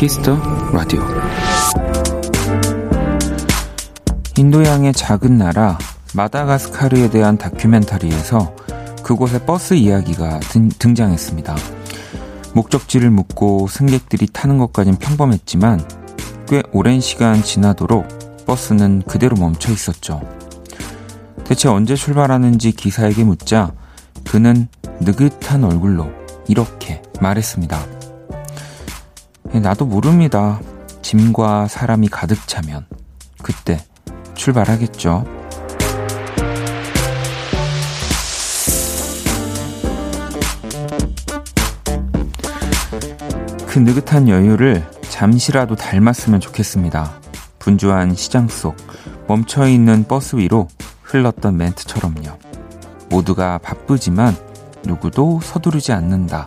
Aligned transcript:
키스 0.00 0.21
더 0.21 0.34
라디오 0.72 1.02
인도양의 4.34 4.94
작은 4.94 5.36
나라 5.36 5.76
마다가스카르에 6.14 7.10
대한 7.10 7.36
다큐멘터리에서 7.36 8.56
그곳의 9.02 9.44
버스 9.44 9.74
이야기가 9.74 10.40
등, 10.40 10.94
장했습니다 10.94 11.54
목적지를 12.54 13.10
묻고 13.10 13.66
승객들이 13.68 14.28
타는 14.32 14.56
것까진 14.56 14.96
평범했지만 14.96 15.86
꽤 16.48 16.62
오랜 16.72 17.02
시간 17.02 17.42
지나도록 17.42 18.46
버스는 18.46 19.02
그대로 19.06 19.36
멈춰 19.36 19.70
있었죠. 19.70 20.22
대체 21.44 21.68
언제 21.68 21.94
출발하는지 21.94 22.72
기사에게 22.72 23.22
묻자 23.24 23.74
그는 24.24 24.66
느긋한 25.00 25.62
얼굴로 25.62 26.10
이렇게 26.48 27.02
말했습니다. 27.20 27.99
예, 29.54 29.58
나도 29.58 29.84
모릅니다. 29.84 30.60
짐과 31.02 31.66
사람이 31.68 32.08
가득 32.08 32.46
차면 32.46 32.86
그때 33.42 33.78
출발하겠죠. 34.34 35.24
그 43.66 43.78
느긋한 43.78 44.28
여유를 44.28 44.84
잠시라도 45.02 45.74
닮았으면 45.76 46.40
좋겠습니다. 46.40 47.20
분주한 47.58 48.14
시장 48.14 48.48
속 48.48 48.76
멈춰 49.26 49.68
있는 49.68 50.04
버스 50.06 50.36
위로 50.36 50.68
흘렀던 51.02 51.56
멘트처럼요. 51.56 52.38
모두가 53.10 53.58
바쁘지만 53.58 54.36
누구도 54.84 55.40
서두르지 55.42 55.92
않는다. 55.92 56.46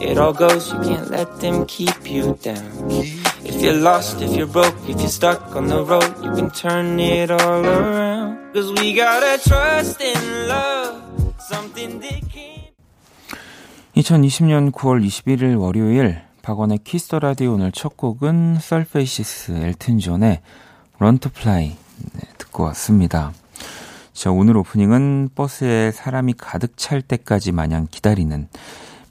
It 0.00 0.18
all 0.18 0.32
goes. 0.32 0.72
You 0.72 0.80
can't 0.80 1.10
let 1.10 1.40
them 1.40 1.66
keep 1.66 2.08
you 2.10 2.36
down. 2.42 2.64
If 3.44 3.60
you're 3.62 3.74
lost, 3.80 4.20
if 4.20 4.34
you're 4.36 4.46
broke, 4.46 4.74
if 4.88 5.00
you're 5.00 5.08
stuck 5.08 5.54
on 5.54 5.68
the 5.68 5.84
road, 5.84 6.10
you 6.22 6.32
can 6.32 6.50
turn 6.50 6.98
it 7.00 7.30
all 7.30 7.64
around. 7.64 8.52
Cause 8.54 8.72
we 8.72 8.94
gotta 8.94 9.38
trust 9.42 10.00
in 10.00 10.48
love. 10.48 10.96
Something 11.48 12.00
that 12.00 12.20
can 12.32 12.60
2020년 13.96 14.72
9월 14.72 15.04
21일 15.04 15.58
월요일 15.58 16.22
박원의 16.42 16.78
키스터 16.84 17.18
라디오 17.18 17.54
오늘 17.54 17.70
첫 17.72 17.96
곡은 17.96 18.58
썰페이시스 18.60 19.52
엘튼 19.52 19.98
존의 19.98 20.40
런 20.98 21.18
투 21.18 21.28
플라이 21.30 21.76
듣고 22.38 22.64
왔습니다. 22.64 23.32
자, 24.12 24.30
오늘 24.30 24.56
오프닝은 24.56 25.30
버스에 25.34 25.92
사람이 25.92 26.34
가득 26.36 26.76
찰 26.76 27.02
때까지 27.02 27.52
마냥 27.52 27.88
기다리는 27.90 28.48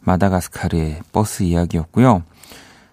마다가스카르의 0.01 1.01
버스 1.11 1.43
이야기였고요. 1.43 2.23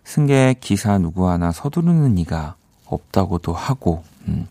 승객, 0.05 0.61
기사 0.61 0.99
누구 0.99 1.29
하나 1.29 1.53
서두르는 1.53 2.19
이가 2.19 2.55
없다고도 2.87 3.53
하고, 3.53 4.05
음, 4.29 4.47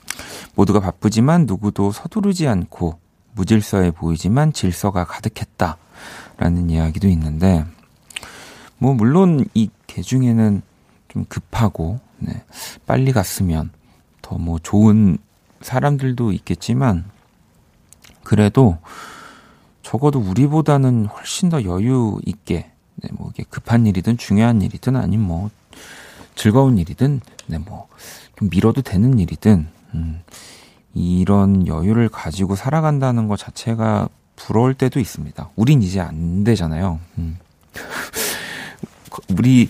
모두가 0.55 0.79
바쁘지만 0.79 1.45
누구도 1.45 1.91
서두르지 1.91 2.47
않고 2.47 2.99
무질서해 3.33 3.91
보이지만 3.91 4.53
질서가 4.53 5.05
가득했다. 5.05 5.77
라는 6.38 6.69
이야기도 6.69 7.07
있는데, 7.07 7.65
뭐, 8.77 8.94
물론 8.94 9.45
이 9.53 9.69
개 9.88 10.01
중에는 10.01 10.61
좀 11.07 11.25
급하고, 11.29 12.01
네, 12.17 12.44
빨리 12.85 13.13
갔으면 13.13 13.71
더 14.21 14.38
뭐 14.38 14.59
좋은 14.59 15.17
사람들도 15.61 16.33
있겠지만, 16.33 17.05
그래도 18.23 18.77
적어도 19.85 20.19
우리보다는 20.19 21.06
훨씬 21.06 21.50
더 21.50 21.63
여유 21.63 22.19
있게 22.25 22.72
네, 22.96 23.09
뭐 23.13 23.29
이게 23.31 23.44
급한 23.47 23.85
일이든 23.85 24.18
중요한 24.18 24.63
일이든 24.63 24.96
아니면 24.96 25.28
뭐 25.28 25.51
즐거운 26.34 26.79
일이든 26.79 27.22
네, 27.46 27.59
뭐좀 27.59 28.50
미뤄도 28.50 28.81
되는 28.81 29.19
일이든 29.19 29.68
음, 29.94 30.24
이런 30.95 31.68
여유를 31.68 32.09
가지고 32.09 32.56
살아간다는 32.56 33.28
것 33.28 33.38
자체가 33.38 34.09
부러울 34.35 34.74
때도 34.74 35.00
있습니다. 35.00 35.51
우린 35.56 35.84
이제 35.84 36.00
안 36.00 36.44
되잖아요. 36.44 37.00
음. 37.19 37.38
우리 39.38 39.68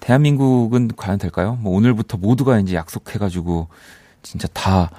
대한민국은 0.00 0.92
과연 0.96 1.18
될까요? 1.18 1.58
뭐 1.60 1.76
오늘부터 1.76 2.16
모두가 2.16 2.58
이제 2.58 2.74
약속해가지고 2.74 3.68
진짜 4.22 4.48
다 4.54 4.90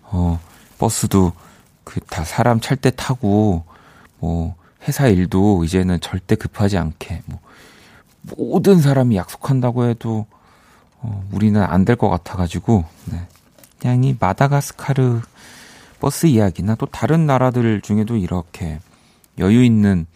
어, 0.00 0.40
버스도 0.78 1.34
그 1.84 2.00
다 2.08 2.24
사람 2.24 2.58
찰 2.58 2.78
때 2.78 2.90
타고 2.90 3.64
뭐 4.24 4.56
회사 4.88 5.06
일도 5.06 5.64
이제는 5.64 6.00
절대 6.00 6.34
급하지 6.34 6.78
않게 6.78 7.22
뭐 7.26 7.40
모든 8.22 8.80
사람이 8.80 9.16
약속한다고 9.16 9.84
해도 9.84 10.24
어, 11.00 11.28
우리는 11.30 11.62
안 11.62 11.84
될 11.84 11.96
것 11.96 12.08
같아가지고 12.08 12.86
네. 13.12 13.20
그냥 13.78 14.02
이 14.02 14.16
마다가스카르 14.18 15.20
버스 16.00 16.24
이야기나 16.26 16.74
또 16.76 16.86
다른 16.86 17.26
나라들 17.26 17.82
중에도 17.82 18.16
이렇게 18.16 18.80
여유 19.38 19.62
있는 19.62 20.06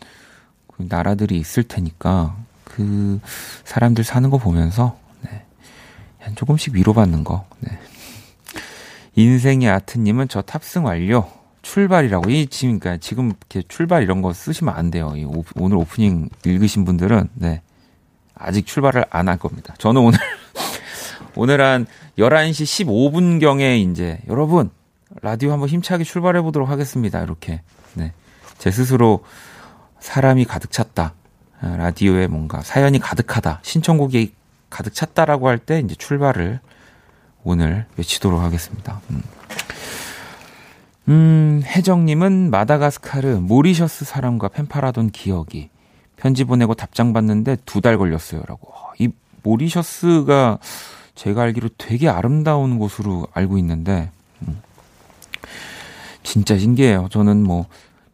그 0.69 0.87
나라들이 0.89 1.37
있을 1.39 1.65
테니까 1.65 2.35
그 2.65 3.21
사람들 3.65 4.05
사는 4.05 4.31
거 4.31 4.39
보면서 4.39 4.99
네. 5.23 5.45
조금씩 6.35 6.75
위로받는 6.75 7.25
거. 7.25 7.45
네. 7.61 7.79
인생의 9.17 9.69
아트님은 9.69 10.29
저 10.29 10.41
탑승 10.41 10.87
완료. 10.87 11.29
출발이라고 11.69 12.31
이 12.31 12.47
지금 12.47 12.79
그러니까 12.79 12.99
지금 13.01 13.27
이렇게 13.29 13.63
출발 13.69 14.03
이런 14.03 14.23
거 14.23 14.33
쓰시면 14.33 14.75
안 14.75 14.91
돼요. 14.91 15.13
이 15.17 15.25
오, 15.25 15.45
오늘 15.57 15.77
오프닝 15.77 16.31
읽으신 16.47 16.85
분들은 16.87 17.29
네. 17.35 17.61
아직 18.35 18.67
출발을 18.67 19.05
안 19.11 19.29
할 19.29 19.37
겁니다. 19.37 19.75
저는 19.79 20.01
오늘 20.01 20.19
오늘 21.37 21.61
한 21.61 21.87
11시 22.17 22.87
15분 22.87 23.39
경에 23.41 23.79
이제 23.81 24.19
여러분 24.29 24.71
라디오 25.21 25.53
한번 25.53 25.69
힘차게 25.69 26.05
출발해 26.05 26.41
보도록 26.41 26.71
하겠습니다. 26.71 27.23
이렇게. 27.23 27.61
네. 27.95 28.13
제 28.57 28.71
스스로 28.71 29.25
사람이 30.01 30.47
가득 30.47 30.71
찼다. 30.71 31.13
아, 31.61 31.77
라디오에 31.77 32.29
뭔가 32.29 32.63
사연이 32.63 32.99
가득하다. 32.99 33.61
신청곡이 33.63 34.33
가득 34.71 34.95
찼다라고 34.95 35.49
할 35.49 35.59
때 35.59 35.81
이제 35.81 35.95
출발을 35.95 36.61
오늘 37.45 37.85
외치도록 37.97 38.41
하겠습니다. 38.41 39.01
음. 39.11 39.23
음, 41.09 41.63
혜정님은 41.65 42.51
마다가스카르 42.51 43.39
모리셔스 43.41 44.05
사람과 44.05 44.49
펜팔하던 44.49 45.11
기억이 45.11 45.71
편지 46.17 46.45
보내고 46.45 46.75
답장 46.75 47.13
받는데 47.13 47.57
두 47.65 47.81
달 47.81 47.97
걸렸어요라고. 47.97 48.73
이 48.99 49.09
모리셔스가 49.43 50.59
제가 51.15 51.43
알기로 51.43 51.71
되게 51.79 52.09
아름다운 52.09 52.79
곳으로 52.79 53.27
알고 53.33 53.57
있는데 53.59 54.11
음, 54.43 54.61
진짜 56.23 56.59
신기해요. 56.59 57.09
저는 57.11 57.43
뭐 57.43 57.67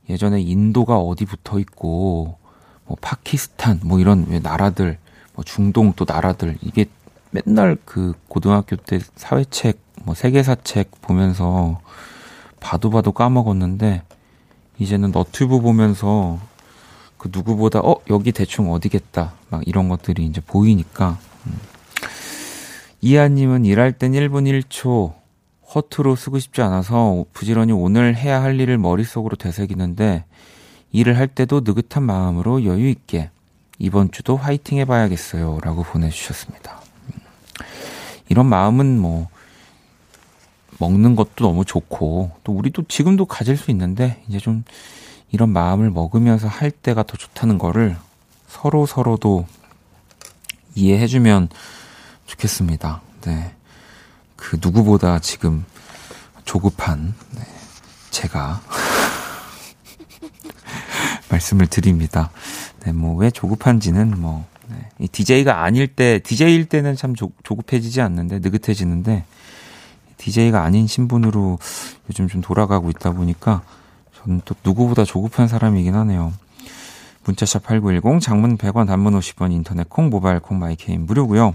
예전에 0.08 0.41
인도가 0.41 0.99
어디 0.99 1.25
붙어 1.25 1.58
있고 1.58 2.38
뭐 2.87 2.96
파키스탄 3.00 3.81
뭐 3.85 3.99
이런 3.99 4.26
왜 4.29 4.38
나라들 4.38 4.99
뭐 5.35 5.44
중동 5.44 5.94
또 5.96 6.05
나라들 6.06 6.56
이게 6.61 6.85
맨날 7.31 7.76
그 7.85 8.12
고등학교 8.29 8.76
때 8.76 9.00
사회책 9.17 9.81
뭐 10.05 10.14
세계사책 10.14 11.00
보면서 11.00 11.81
봐도 12.65 12.89
봐도 12.89 13.13
까먹었는데 13.13 14.03
이제는 14.79 15.11
너튜브 15.13 15.61
보면서 15.61 16.39
그 17.19 17.29
누구보다 17.31 17.81
어 17.81 17.97
여기 18.09 18.33
대충 18.33 18.73
어디겠다 18.73 19.35
막 19.51 19.63
이런 19.67 19.91
것들이 19.91 20.25
이제 20.25 20.41
보이니까 20.41 21.19
음. 21.47 21.59
이하님은 23.03 23.67
일할 23.67 23.93
땐 23.93 24.13
1분 24.13 24.51
1초 24.65 25.13
허투루 25.75 26.17
쓰고 26.17 26.39
싶지 26.39 26.63
않아서 26.63 27.27
부지런히 27.35 27.73
오늘 27.73 28.17
해야 28.17 28.43
할 28.43 28.59
일을 28.59 28.79
머릿속으로 28.79 29.37
되새기는데 29.37 30.25
일을 30.93 31.19
할 31.19 31.29
때도 31.29 31.61
느긋한 31.65 32.03
마음으로 32.03 32.65
여유 32.65 32.89
있게 32.89 33.31
이번 33.79 34.11
주도 34.11 34.37
화이팅 34.37 34.79
해봐야겠어요. 34.79 35.59
라고 35.63 35.83
보내주셨습니다. 35.83 36.81
이런 38.29 38.47
마음은 38.47 38.99
뭐, 38.99 39.29
먹는 40.79 41.17
것도 41.17 41.44
너무 41.44 41.65
좋고, 41.65 42.32
또 42.44 42.53
우리도 42.53 42.85
지금도 42.88 43.26
가질 43.26 43.56
수 43.56 43.71
있는데, 43.71 44.23
이제 44.29 44.38
좀 44.38 44.65
이런 45.31 45.50
마음을 45.50 45.91
먹으면서 45.91 46.49
할 46.49 46.71
때가 46.71 47.03
더 47.03 47.17
좋다는 47.17 47.59
거를 47.59 47.97
서로 48.47 48.87
서로도 48.87 49.47
이해해주면 50.75 51.49
좋겠습니다. 52.26 53.03
네. 53.23 53.55
그 54.37 54.59
누구보다 54.61 55.19
지금 55.19 55.65
조급한, 56.44 57.15
네. 57.32 57.43
제가 58.11 58.61
말씀을 61.31 61.67
드립니다. 61.67 62.31
네, 62.85 62.93
뭐, 62.93 63.17
왜 63.17 63.31
조급한지는 63.31 64.20
뭐, 64.20 64.47
네. 64.69 64.77
이 64.99 65.09
DJ가 65.09 65.65
아닐 65.65 65.88
때, 65.88 66.20
DJ일 66.20 66.67
때는 66.67 66.97
참 66.97 67.15
조, 67.15 67.31
조급해지지 67.43 68.00
않는데, 68.00 68.41
느긋해지는데, 68.41 69.25
DJ가 70.17 70.63
아닌 70.63 70.87
신분으로 70.87 71.59
요즘 72.09 72.29
좀 72.29 72.41
돌아가고 72.41 72.91
있다 72.91 73.13
보니까, 73.13 73.63
저는 74.19 74.43
또 74.45 74.55
누구보다 74.65 75.05
조급한 75.05 75.49
사람이긴 75.49 75.95
하네요. 75.95 76.33
문자 77.25 77.46
샵 77.46 77.62
8910, 77.65 78.21
장문 78.21 78.59
100원, 78.59 78.87
단문 78.87 79.19
50원, 79.19 79.53
인터넷 79.53 79.89
콩, 79.89 80.11
모바일 80.11 80.41
콩, 80.41 80.59
마이케이는 80.59 81.06
무료고요 81.07 81.55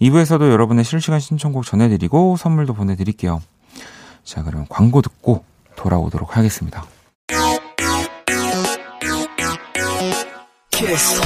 2부에서도 0.00 0.50
여러분의 0.50 0.84
실시간 0.84 1.20
신청곡 1.20 1.64
전해드리고 1.64 2.36
선물도 2.36 2.74
보내드릴게요. 2.74 3.42
자, 4.24 4.42
그럼 4.42 4.66
광고 4.68 5.02
듣고 5.02 5.44
돌아오도록 5.76 6.36
하겠습니다. 6.36 6.84
키스. 10.70 11.20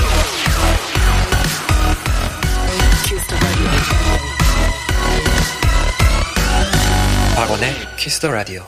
박원의 7.44 7.69
키스 7.99 8.20
더 8.20 8.31
라디오. 8.31 8.62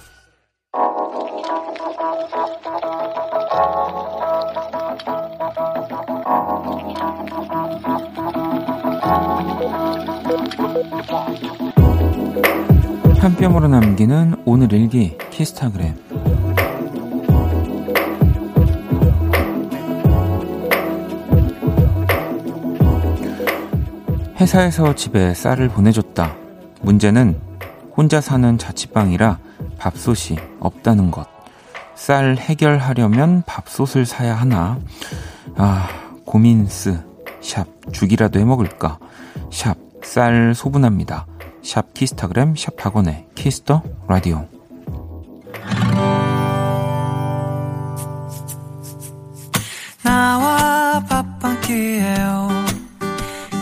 한 13.19 13.35
뼘으로 13.37 13.67
남기는 13.67 14.43
오늘 14.45 14.71
일기 14.75 15.17
키스타그램 15.31 15.95
회사에서 24.39 24.95
집에 24.95 25.33
쌀을 25.33 25.69
보내줬다. 25.71 26.37
문제는 26.83 27.56
혼자 27.97 28.21
사는 28.21 28.59
자취방이라 28.59 29.39
밥솥이 29.79 30.39
없다는 30.61 31.11
것. 31.11 31.27
쌀 31.95 32.37
해결하려면 32.37 33.43
밥솥을 33.47 34.05
사야 34.05 34.35
하나? 34.35 34.79
아, 35.57 35.89
고민스. 36.27 37.03
샵, 37.41 37.67
죽이라도 37.93 38.39
해 38.39 38.45
먹을까? 38.45 38.99
샵, 39.51 39.77
쌀 40.03 40.55
소분합니다. 40.55 41.27
샵 41.63 41.95
키스타그램, 41.95 42.55
샵 42.55 42.85
학원의 42.85 43.29
키스터 43.35 43.83
라디오. 44.07 44.47
나와 50.03 51.03
밥한 51.09 51.61
끼예요. 51.63 52.49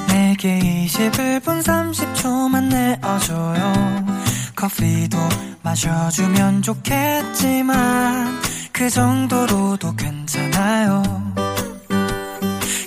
내게 0.08 0.58
21분 0.58 1.62
30초만 1.62 2.64
내어줘요. 2.68 4.13
커피도 4.54 5.18
마셔주면 5.62 6.62
좋겠지만 6.62 8.40
그 8.72 8.90
정도로도 8.90 9.94
괜찮아요. 9.94 11.02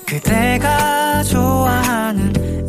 그대가 0.05 1.23
좋아하는 1.23 2.66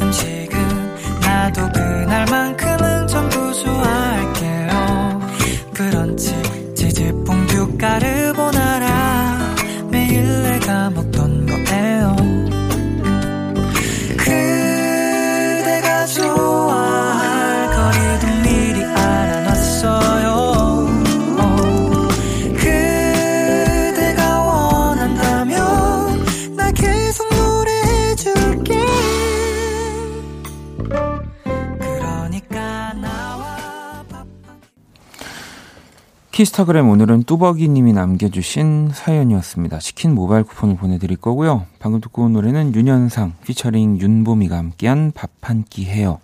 키스타그램 36.42 36.88
오늘은 36.88 37.24
뚜벅이님이 37.24 37.92
남겨주신 37.94 38.92
사연이었습니다. 38.94 39.80
치킨 39.80 40.14
모바일 40.14 40.44
쿠폰을 40.44 40.76
보내드릴 40.76 41.16
거고요. 41.16 41.66
방금 41.80 42.00
듣고 42.00 42.22
온 42.22 42.32
노래는 42.32 42.76
윤현상 42.76 43.34
피처링 43.44 43.98
윤보미가 43.98 44.56
함께한 44.56 45.10
밥 45.16 45.30
한 45.42 45.64
끼 45.68 45.86
해요 45.86 46.20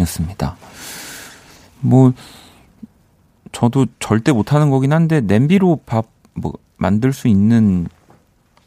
였습니다. 0.00 0.56
뭐 1.80 2.14
저도 3.52 3.84
절대 4.00 4.32
못하는 4.32 4.70
거긴 4.70 4.94
한데 4.94 5.20
냄비로 5.20 5.80
밥 5.84 6.06
뭐 6.32 6.54
만들 6.78 7.12
수 7.12 7.28
있는 7.28 7.88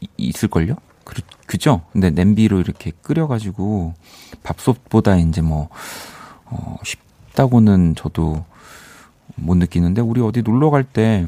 이- 0.00 0.06
있을걸요? 0.18 0.76
그, 1.02 1.20
그죠? 1.46 1.80
근데 1.92 2.10
냄비로 2.10 2.60
이렇게 2.60 2.92
끓여가지고 3.02 3.94
밥솥보다 4.44 5.16
이제 5.16 5.40
뭐 5.40 5.68
어, 6.44 6.76
쉽다고는 6.84 7.96
저도 7.96 8.44
못 9.36 9.56
느끼는데 9.56 10.00
우리 10.00 10.20
어디 10.20 10.42
놀러 10.42 10.70
갈 10.70 10.84
때 10.84 11.26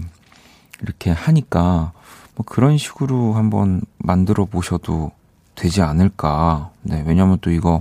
이렇게 0.83 1.11
하니까 1.11 1.93
뭐 2.35 2.45
그런 2.47 2.77
식으로 2.79 3.35
한번 3.35 3.83
만들어 3.99 4.45
보셔도 4.45 5.13
되지 5.55 5.83
않을까. 5.83 6.71
네, 6.83 7.03
왜냐면 7.07 7.39
또 7.41 7.51
이거 7.51 7.81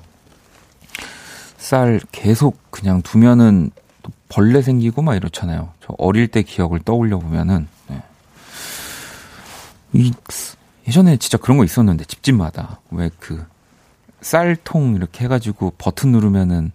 쌀 1.58 2.00
계속 2.12 2.60
그냥 2.72 3.02
두면은 3.02 3.72
또 4.02 4.12
벌레 4.30 4.62
생기고 4.62 5.02
막 5.02 5.16
이렇잖아요. 5.16 5.70
저 5.84 5.96
어릴 5.98 6.28
때 6.28 6.44
기억을 6.44 6.80
떠올려 6.80 7.18
보면은 7.20 7.68
네. 7.88 8.04
이 9.94 10.12
예전에 10.88 11.18
진짜 11.18 11.38
그런 11.38 11.58
거 11.58 11.64
있었는데 11.64 12.06
집집마다 12.06 12.80
왜 12.92 13.10
그 13.20 13.46
쌀통 14.22 14.96
이렇게 14.96 15.26
해가지고 15.26 15.74
버튼 15.78 16.12
누르면은 16.12 16.72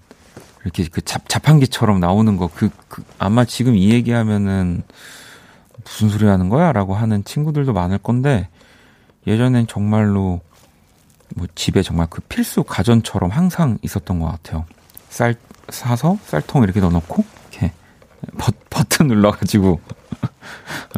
이렇게 0.68 0.86
그 0.90 1.00
잡, 1.00 1.28
자판기처럼 1.28 1.98
나오는 1.98 2.36
거, 2.36 2.48
그, 2.54 2.68
그, 2.88 3.02
아마 3.18 3.44
지금 3.46 3.74
이 3.74 3.90
얘기하면은 3.90 4.82
무슨 5.82 6.10
소리 6.10 6.26
하는 6.26 6.50
거야? 6.50 6.72
라고 6.72 6.94
하는 6.94 7.24
친구들도 7.24 7.72
많을 7.72 7.96
건데, 7.98 8.48
예전엔 9.26 9.66
정말로 9.66 10.40
뭐 11.34 11.46
집에 11.54 11.82
정말 11.82 12.06
그 12.10 12.20
필수 12.22 12.64
가전처럼 12.64 13.30
항상 13.30 13.78
있었던 13.82 14.20
것 14.20 14.26
같아요. 14.26 14.66
쌀, 15.08 15.34
사서 15.70 16.18
쌀통 16.26 16.62
이렇게 16.64 16.80
넣어놓고, 16.80 17.24
이렇게 17.50 17.72
버, 18.36 18.52
버튼 18.68 19.08
눌러가지고, 19.08 19.80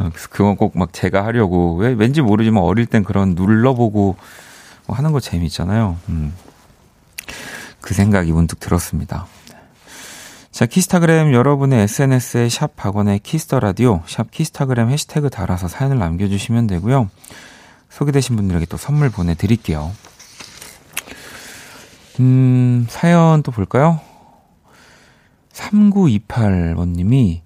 어, 0.01 0.11
그래서 0.11 0.29
그건 0.31 0.57
꼭 0.57 0.73
막 0.77 0.93
제가 0.93 1.25
하려고, 1.25 1.77
왜, 1.77 1.93
왠지 1.93 2.23
모르지만 2.23 2.65
어릴 2.65 2.87
땐 2.87 3.05
그런 3.05 3.37
눌러보고 3.37 4.17
뭐 4.87 4.97
하는 4.97 5.13
거 5.13 5.21
재밌잖아요. 5.21 5.97
음. 6.09 6.35
그 7.81 7.95
생각이 7.95 8.33
문득 8.33 8.59
들었습니다. 8.61 9.27
자, 10.51 10.67
키스타그램 10.67 11.33
여러분의 11.33 11.83
SNS에 11.85 12.49
샵 12.49 12.75
박원의 12.77 13.21
키스 13.21 13.46
더 13.46 13.61
라디오, 13.61 14.03
샵 14.07 14.31
키스타그램 14.31 14.91
해시태그 14.91 15.31
달아서 15.31 15.69
사연을 15.69 15.99
남겨주시면 15.99 16.67
되고요. 16.67 17.09
소개되신 17.89 18.37
분들에게 18.37 18.67
또 18.67 18.77
선물 18.77 19.11
보내드릴게요. 19.11 19.93
음, 22.19 22.87
사연 22.91 23.43
또 23.43 23.53
볼까요? 23.53 24.01
3928번님이 25.53 27.41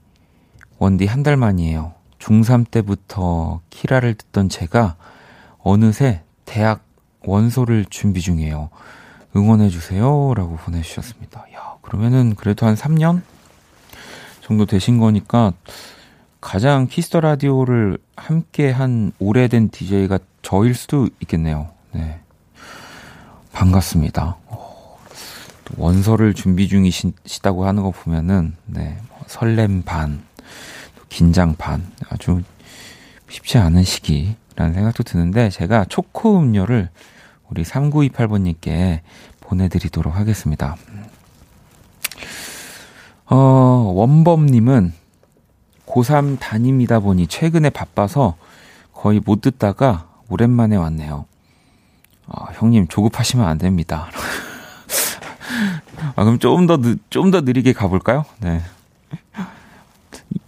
원디 0.79 1.07
한 1.07 1.23
달 1.23 1.37
만이에요. 1.37 1.93
중3 2.19 2.71
때부터 2.71 3.61
키라를 3.71 4.15
듣던 4.15 4.49
제가 4.49 4.97
어느새 5.59 6.23
대학 6.47 6.85
원서를 7.21 7.85
준비 7.89 8.21
중이에요. 8.21 8.71
응원해주세요. 9.37 10.35
라고 10.35 10.57
보내주셨습니다. 10.57 11.45
야, 11.85 11.89
그러면은 11.89 12.35
그래도 12.35 12.67
한 12.67 12.75
3년 12.75 13.23
정도 14.41 14.67
되신 14.67 14.99
거니까 14.99 15.53
가장 16.41 16.87
키스 16.87 17.08
더 17.08 17.21
라디오를 17.21 17.99
함께 18.17 18.71
한 18.71 19.13
오래된 19.19 19.71
DJ가 19.71 20.19
저일 20.43 20.75
수도 20.75 21.09
있겠네요. 21.21 21.71
네. 21.93 22.21
반갑습니다. 23.53 24.37
원서를 25.77 26.35
준비 26.35 26.69
중이시다고 26.69 27.67
하는 27.67 27.83
거 27.83 27.91
보면은, 27.91 28.55
네. 28.67 28.99
뭐 29.09 29.21
설렘 29.27 29.83
반, 29.83 30.23
긴장 31.09 31.55
반, 31.57 31.91
아주 32.11 32.43
쉽지 33.31 33.57
않은 33.59 33.83
시기라는 33.83 34.75
생각도 34.75 35.03
드는데, 35.03 35.49
제가 35.49 35.87
초코 35.87 36.39
음료를 36.39 36.91
우리 37.49 37.63
3928번님께 37.63 39.01
보내드리도록 39.41 40.15
하겠습니다. 40.15 40.77
어, 43.27 43.37
원범님은 43.95 44.93
고3 45.87 46.39
담임이다 46.41 47.01
보니 47.01 47.27
최근에 47.27 47.71
바빠서 47.71 48.37
거의 48.93 49.21
못 49.25 49.41
듣다가 49.41 50.09
오랜만에 50.29 50.77
왔네요. 50.77 51.27
아, 52.27 52.47
형님 52.55 52.89
조급하시면 52.89 53.47
안 53.47 53.59
됩니다. 53.59 54.09
아, 56.17 56.25
그럼 56.25 56.39
조금 56.39 56.67
더, 56.67 56.79
좀 57.11 57.31
더 57.31 57.41
느리게 57.43 57.73
가볼까요? 57.73 58.25
네. 58.41 58.63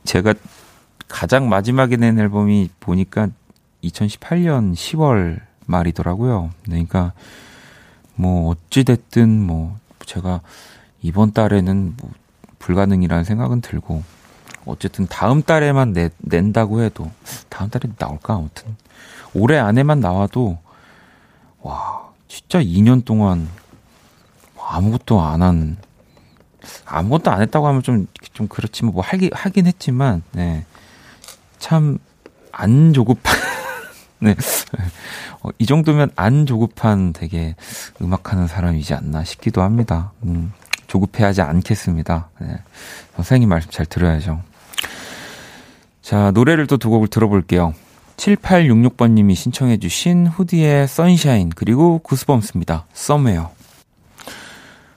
제가 0.05 0.35
가장 1.09 1.49
마지막에 1.49 1.97
낸 1.97 2.19
앨범이 2.19 2.71
보니까 2.81 3.29
2018년 3.85 4.75
10월 4.75 5.41
말이더라고요. 5.67 6.51
그러니까 6.65 7.13
뭐 8.15 8.51
어찌됐든 8.51 9.41
뭐 9.43 9.77
제가 10.05 10.41
이번 11.03 11.33
달에는 11.33 11.95
뭐 12.01 12.11
불가능이라는 12.67 13.23
생각은 13.23 13.61
들고 13.61 14.03
어쨌든 14.65 15.07
다음 15.07 15.43
달에만 15.43 15.93
내, 15.93 16.11
낸다고 16.19 16.83
해도 16.83 17.11
다음 17.49 17.71
달에 17.71 17.89
나올까 17.97 18.35
아무튼 18.35 18.77
올해 19.35 19.59
안에만 19.59 20.01
나와도 20.01 20.59
와 21.63 22.03
진짜 22.27 22.61
2년 22.61 23.05
동안 23.05 23.49
아무것도 24.59 25.21
안 25.21 25.43
한 25.43 25.77
아무것도 26.85 27.31
안 27.31 27.43
했다고 27.43 27.69
하면 27.69 27.83
좀좀 27.83 28.49
그렇지만 28.49 28.93
뭐 28.93 29.03
하긴 29.03 29.31
하긴 29.33 29.67
했지만 29.67 30.23
네. 30.33 30.65
참안 31.61 32.93
조급한 32.93 33.33
네. 34.19 34.35
어, 35.43 35.51
이 35.59 35.67
정도면 35.67 36.11
안 36.17 36.47
조급한 36.47 37.13
되게 37.13 37.55
음악하는 38.03 38.49
사람이지 38.49 38.95
않나 38.95 39.23
싶기도 39.23 39.63
합니다. 39.63 40.11
음, 40.25 40.53
조급해하지 40.87 41.43
않겠습니다. 41.43 42.29
네. 42.41 42.59
선생님 43.17 43.49
말씀 43.49 43.71
잘 43.71 43.87
들어야죠. 43.87 44.41
자, 46.03 46.31
노래를 46.31 46.67
또 46.67 46.77
두 46.77 46.91
곡을 46.91 47.09
들어볼게요. 47.09 47.75
7866번님이 48.17 49.35
신청해 49.35 49.79
주신 49.79 50.27
후디의 50.27 50.89
Sunshine, 50.89 51.51
그리고 51.51 51.99
구스범스입니다. 51.99 52.87
Somewhere. 52.93 53.51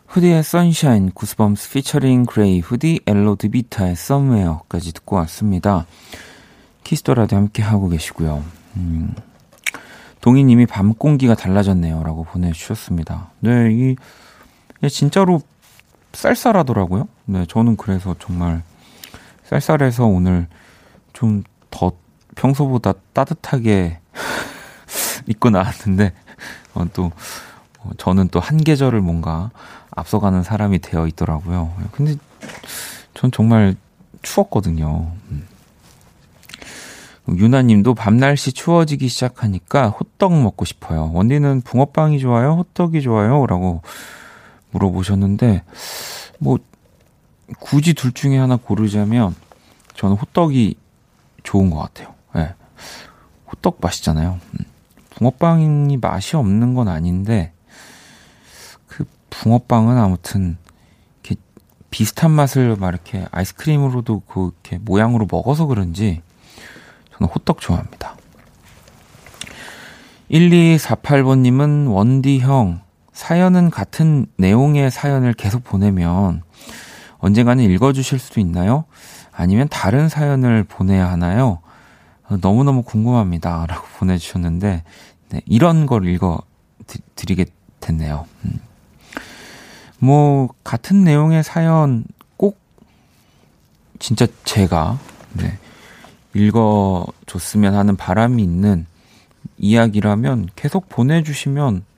후디의 0.08 0.44
Sunshine, 0.44 1.12
구스범스 1.12 1.72
피처링 1.72 2.26
그레이, 2.26 2.60
후디 2.60 3.02
엘로 3.06 3.36
드비타의 3.36 3.96
Somewhere까지 3.96 4.94
듣고 4.94 5.18
왔습니다. 5.18 5.86
키스 6.84 7.04
더 7.04 7.16
라디오 7.16 7.36
함께 7.36 7.62
하고 7.62 7.90
계시고요. 7.90 8.44
음, 8.78 9.14
동희님이 10.22 10.66
밤 10.66 10.94
공기가 10.94 11.36
달라졌네요. 11.36 12.04
라고 12.04 12.24
보내주셨습니다. 12.24 13.32
네, 13.42 13.70
이, 13.72 13.96
진짜로 14.90 15.42
쌀쌀하더라고요. 16.14 17.08
네, 17.26 17.46
저는 17.48 17.78
그래서 17.78 18.16
정말 18.20 18.64
쌀쌀해서 19.44 20.06
오늘 20.06 20.48
좀 21.14 21.44
더 21.72 21.92
평소보다 22.36 22.94
따뜻하게 23.14 24.00
입고 25.28 25.50
나왔는데, 25.50 26.14
어, 26.74 26.86
또, 26.94 27.12
어, 27.80 27.92
저는 27.98 28.30
또 28.30 28.40
한 28.40 28.58
계절을 28.58 29.02
뭔가 29.02 29.52
앞서가는 29.92 30.44
사람이 30.44 30.80
되어 30.80 31.08
있더라고요. 31.08 31.74
근데 31.92 32.16
전 33.14 33.32
정말 33.32 33.76
추웠거든요. 34.22 35.12
음. 35.32 35.48
유나님도 37.30 37.94
밤날씨 37.94 38.54
추워지기 38.54 39.08
시작하니까 39.08 39.90
호떡 39.90 40.34
먹고 40.34 40.66
싶어요. 40.66 41.12
원디는 41.14 41.62
붕어빵이 41.62 42.20
좋아요? 42.20 42.54
호떡이 42.54 43.02
좋아요? 43.02 43.46
라고 43.46 43.84
물어보셨는데, 44.72 45.64
뭐, 46.40 46.58
굳이 47.60 47.94
둘 47.94 48.12
중에 48.12 48.38
하나 48.38 48.56
고르자면, 48.56 49.36
저는 49.96 50.16
호떡이 50.16 50.76
좋은 51.44 51.70
것 51.70 51.80
같아요. 51.80 52.14
예. 52.36 52.40
네. 52.40 52.54
호떡 53.52 53.80
맛있잖아요. 53.82 54.40
음. 54.54 54.66
붕어빵이 55.12 55.98
맛이 55.98 56.36
없는 56.36 56.76
건 56.76 56.88
아닌데, 56.88 57.52
그 58.88 59.06
붕어빵은 59.30 59.98
아무튼, 59.98 60.58
이렇게 61.24 61.42
비슷한 61.90 62.32
맛을 62.32 62.76
막 62.76 62.90
이렇게 62.90 63.26
아이스크림으로도 63.32 64.22
그, 64.28 64.52
이렇게 64.64 64.78
모양으로 64.78 65.28
먹어서 65.30 65.66
그런지, 65.66 66.22
저는 67.18 67.32
호떡 67.34 67.60
좋아합니다. 67.60 68.16
1248번님은 70.32 71.92
원디 71.92 72.40
형, 72.40 72.82
사연은 73.20 73.70
같은 73.70 74.28
내용의 74.38 74.92
사연을 74.92 75.34
계속 75.34 75.66
보내면 75.66 76.42
언젠가는 77.18 77.62
읽어주실 77.62 78.18
수도 78.18 78.40
있나요? 78.40 78.86
아니면 79.34 79.68
다른 79.70 80.08
사연을 80.08 80.64
보내야 80.64 81.12
하나요? 81.12 81.60
너무너무 82.40 82.82
궁금합니다. 82.82 83.66
라고 83.68 83.86
보내주셨는데, 83.98 84.84
네, 85.32 85.42
이런 85.46 85.86
걸 85.86 86.08
읽어 86.08 86.40
드리게 87.16 87.48
됐네요. 87.82 88.26
음. 88.46 88.62
뭐, 90.00 90.48
같은 90.64 91.04
내용의 91.04 91.44
사연 91.44 92.06
꼭 92.38 92.58
진짜 94.00 94.28
제가, 94.46 94.98
네, 95.34 95.58
읽어줬으면 96.34 97.76
하는 97.76 97.98
바람이 97.98 98.42
있는 98.42 98.86
이야기라면 99.58 100.48
계속 100.56 100.88
보내주시면 100.88 101.84
또 101.84 101.89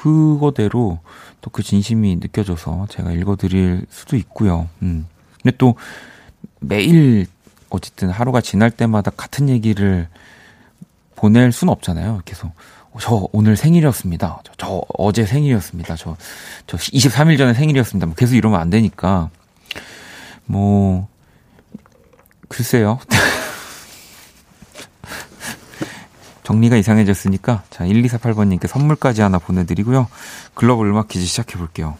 그거대로 0.00 0.98
또 1.40 1.50
그 1.50 1.62
진심이 1.62 2.16
느껴져서 2.16 2.86
제가 2.90 3.12
읽어드릴 3.12 3.86
수도 3.90 4.16
있고요. 4.16 4.68
음. 4.82 5.06
근데 5.42 5.56
또 5.56 5.74
매일 6.60 7.26
어쨌든 7.70 8.10
하루가 8.10 8.40
지날 8.40 8.70
때마다 8.70 9.10
같은 9.10 9.48
얘기를 9.48 10.08
보낼 11.16 11.52
수는 11.52 11.72
없잖아요. 11.72 12.22
계속 12.24 12.52
저 13.00 13.28
오늘 13.32 13.56
생일이었습니다. 13.56 14.40
저, 14.44 14.52
저 14.56 14.82
어제 14.98 15.24
생일이었습니다. 15.24 15.96
저, 15.96 16.16
저 16.66 16.76
23일 16.76 17.38
전에 17.38 17.54
생일이었습니다. 17.54 18.06
뭐 18.06 18.14
계속 18.14 18.34
이러면 18.34 18.60
안 18.60 18.68
되니까. 18.70 19.30
뭐, 20.44 21.08
글쎄요. 22.48 22.98
정리가 26.42 26.76
이상해졌으니까 26.76 27.62
자 27.70 27.84
1248번님께 27.84 28.66
선물까지 28.66 29.22
하나 29.22 29.38
보내드리고요. 29.38 30.08
글로벌 30.54 30.88
음악 30.88 31.08
퀴즈 31.08 31.26
시작해 31.26 31.58
볼게요. 31.58 31.96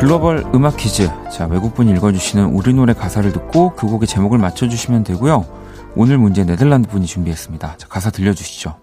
글로벌 0.00 0.44
음악 0.54 0.78
퀴즈. 0.78 1.08
자, 1.30 1.46
외국분이 1.46 1.92
읽어주시는 1.92 2.46
우리 2.46 2.72
노래 2.72 2.94
가사를 2.94 3.30
듣고 3.32 3.76
그 3.76 3.86
곡의 3.86 4.08
제목을 4.08 4.38
맞춰주시면 4.38 5.04
되고요. 5.04 5.46
오늘 5.94 6.16
문제 6.16 6.42
네덜란드 6.42 6.88
분이 6.88 7.04
준비했습니다. 7.04 7.76
자, 7.76 7.86
가사 7.86 8.10
들려주시죠. 8.10 8.76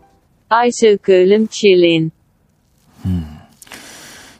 아이스크림 0.50 1.48
칠린. 1.48 2.12
음. 3.08 3.40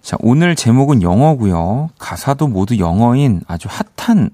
자, 0.02 0.16
오늘 0.20 0.56
제목은 0.56 1.02
영어고요. 1.02 1.90
가사도 1.98 2.48
모두 2.48 2.78
영어인 2.78 3.42
아주 3.48 3.68
핫한 3.98 4.30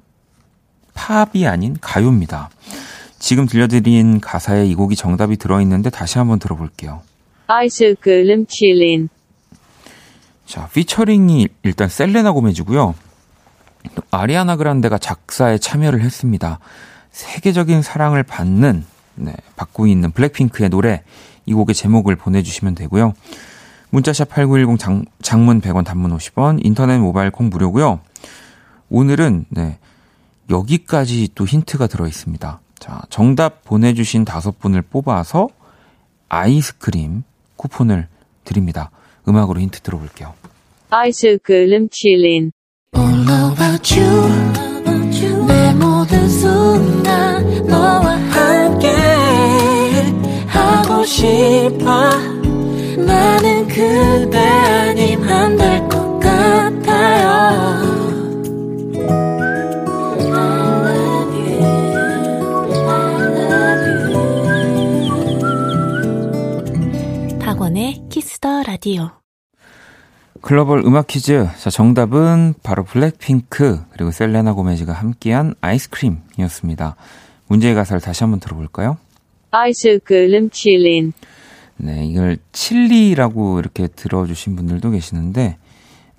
팝이 0.93 1.47
아닌 1.47 1.77
가요입니다. 1.81 2.49
지금 3.19 3.47
들려드린 3.47 4.19
가사에 4.19 4.65
이 4.65 4.75
곡이 4.75 4.95
정답이 4.95 5.37
들어있는데 5.37 5.89
다시 5.89 6.17
한번 6.17 6.39
들어볼게요. 6.39 7.01
아이스크림 7.47 8.45
칠린. 8.47 9.09
자, 10.45 10.67
피처링이 10.73 11.47
일단 11.63 11.87
셀레나 11.89 12.31
고메즈고요. 12.33 12.93
아리아나 14.11 14.55
그란데가 14.55 14.97
작사에 14.97 15.57
참여를 15.57 16.01
했습니다. 16.01 16.59
세계적인 17.11 17.81
사랑을 17.81 18.23
받는 18.23 18.85
네, 19.15 19.33
받고 19.55 19.87
있는 19.87 20.11
블랙핑크의 20.11 20.69
노래 20.69 21.03
이 21.45 21.53
곡의 21.53 21.75
제목을 21.75 22.15
보내주시면 22.15 22.75
되고요. 22.75 23.13
문자샵 23.93 24.27
8910 24.29 24.79
장, 24.79 25.05
장문 25.21 25.61
100원 25.61 25.85
단문 25.85 26.17
50원 26.17 26.65
인터넷 26.65 26.97
모바일 26.97 27.29
콩 27.29 27.49
무료고요. 27.49 27.99
오늘은 28.89 29.45
네, 29.49 29.77
여기까지 30.49 31.29
또 31.35 31.45
힌트가 31.45 31.85
들어 31.85 32.07
있습니다. 32.07 32.59
자, 32.79 33.01
정답 33.11 33.63
보내 33.63 33.93
주신 33.93 34.25
다섯 34.25 34.57
분을 34.57 34.81
뽑아서 34.81 35.47
아이스크림 36.27 37.21
쿠폰을 37.55 38.07
드립니다. 38.43 38.89
음악으로 39.27 39.59
힌트 39.59 39.81
들어볼게요. 39.81 40.33
아이스크림 40.89 41.89
칠린 41.91 42.51
All 42.97 43.51
about 43.51 43.99
you 43.99 44.53
내 45.47 45.73
모든 45.73 46.27
순간 46.29 47.67
너와 47.67 48.15
함께 48.15 48.89
하고 50.47 51.05
싶어 51.05 52.42
나는 53.05 53.67
그대 53.67 54.37
아님 54.37 55.23
안 55.23 55.57
될 55.57 55.87
것 55.89 56.19
같아요 56.19 57.83
박원의 67.39 68.03
키스 68.09 68.43
더 68.43 68.63
라디오 68.63 69.09
글로벌 70.41 70.79
음악 70.79 71.07
퀴즈. 71.07 71.47
자, 71.57 71.69
정답은 71.69 72.55
바로 72.63 72.83
블랙핑크 72.83 73.79
그리고 73.91 74.11
셀레나 74.11 74.53
고메즈가 74.53 74.91
함께한 74.91 75.55
아이스크림이었습니다. 75.61 76.95
문제의 77.47 77.75
가사를 77.75 78.01
다시 78.01 78.23
한번 78.23 78.41
들어볼까요? 78.41 78.97
Ice 79.51 79.88
cream 79.88 80.49
chillin' 80.49 81.13
네, 81.77 82.05
이걸 82.05 82.37
칠리라고 82.51 83.59
이렇게 83.59 83.87
들어주신 83.87 84.55
분들도 84.55 84.91
계시는데 84.91 85.57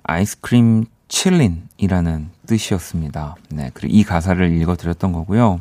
ice 0.03 0.34
cream 0.34 0.87
chillin'이라는 1.09 2.31
뜻이었습니다. 2.47 3.37
네, 3.51 3.71
그리고 3.75 3.97
이 3.97 4.03
가사를 4.03 4.53
읽어드렸던 4.61 5.13
거고요. 5.13 5.61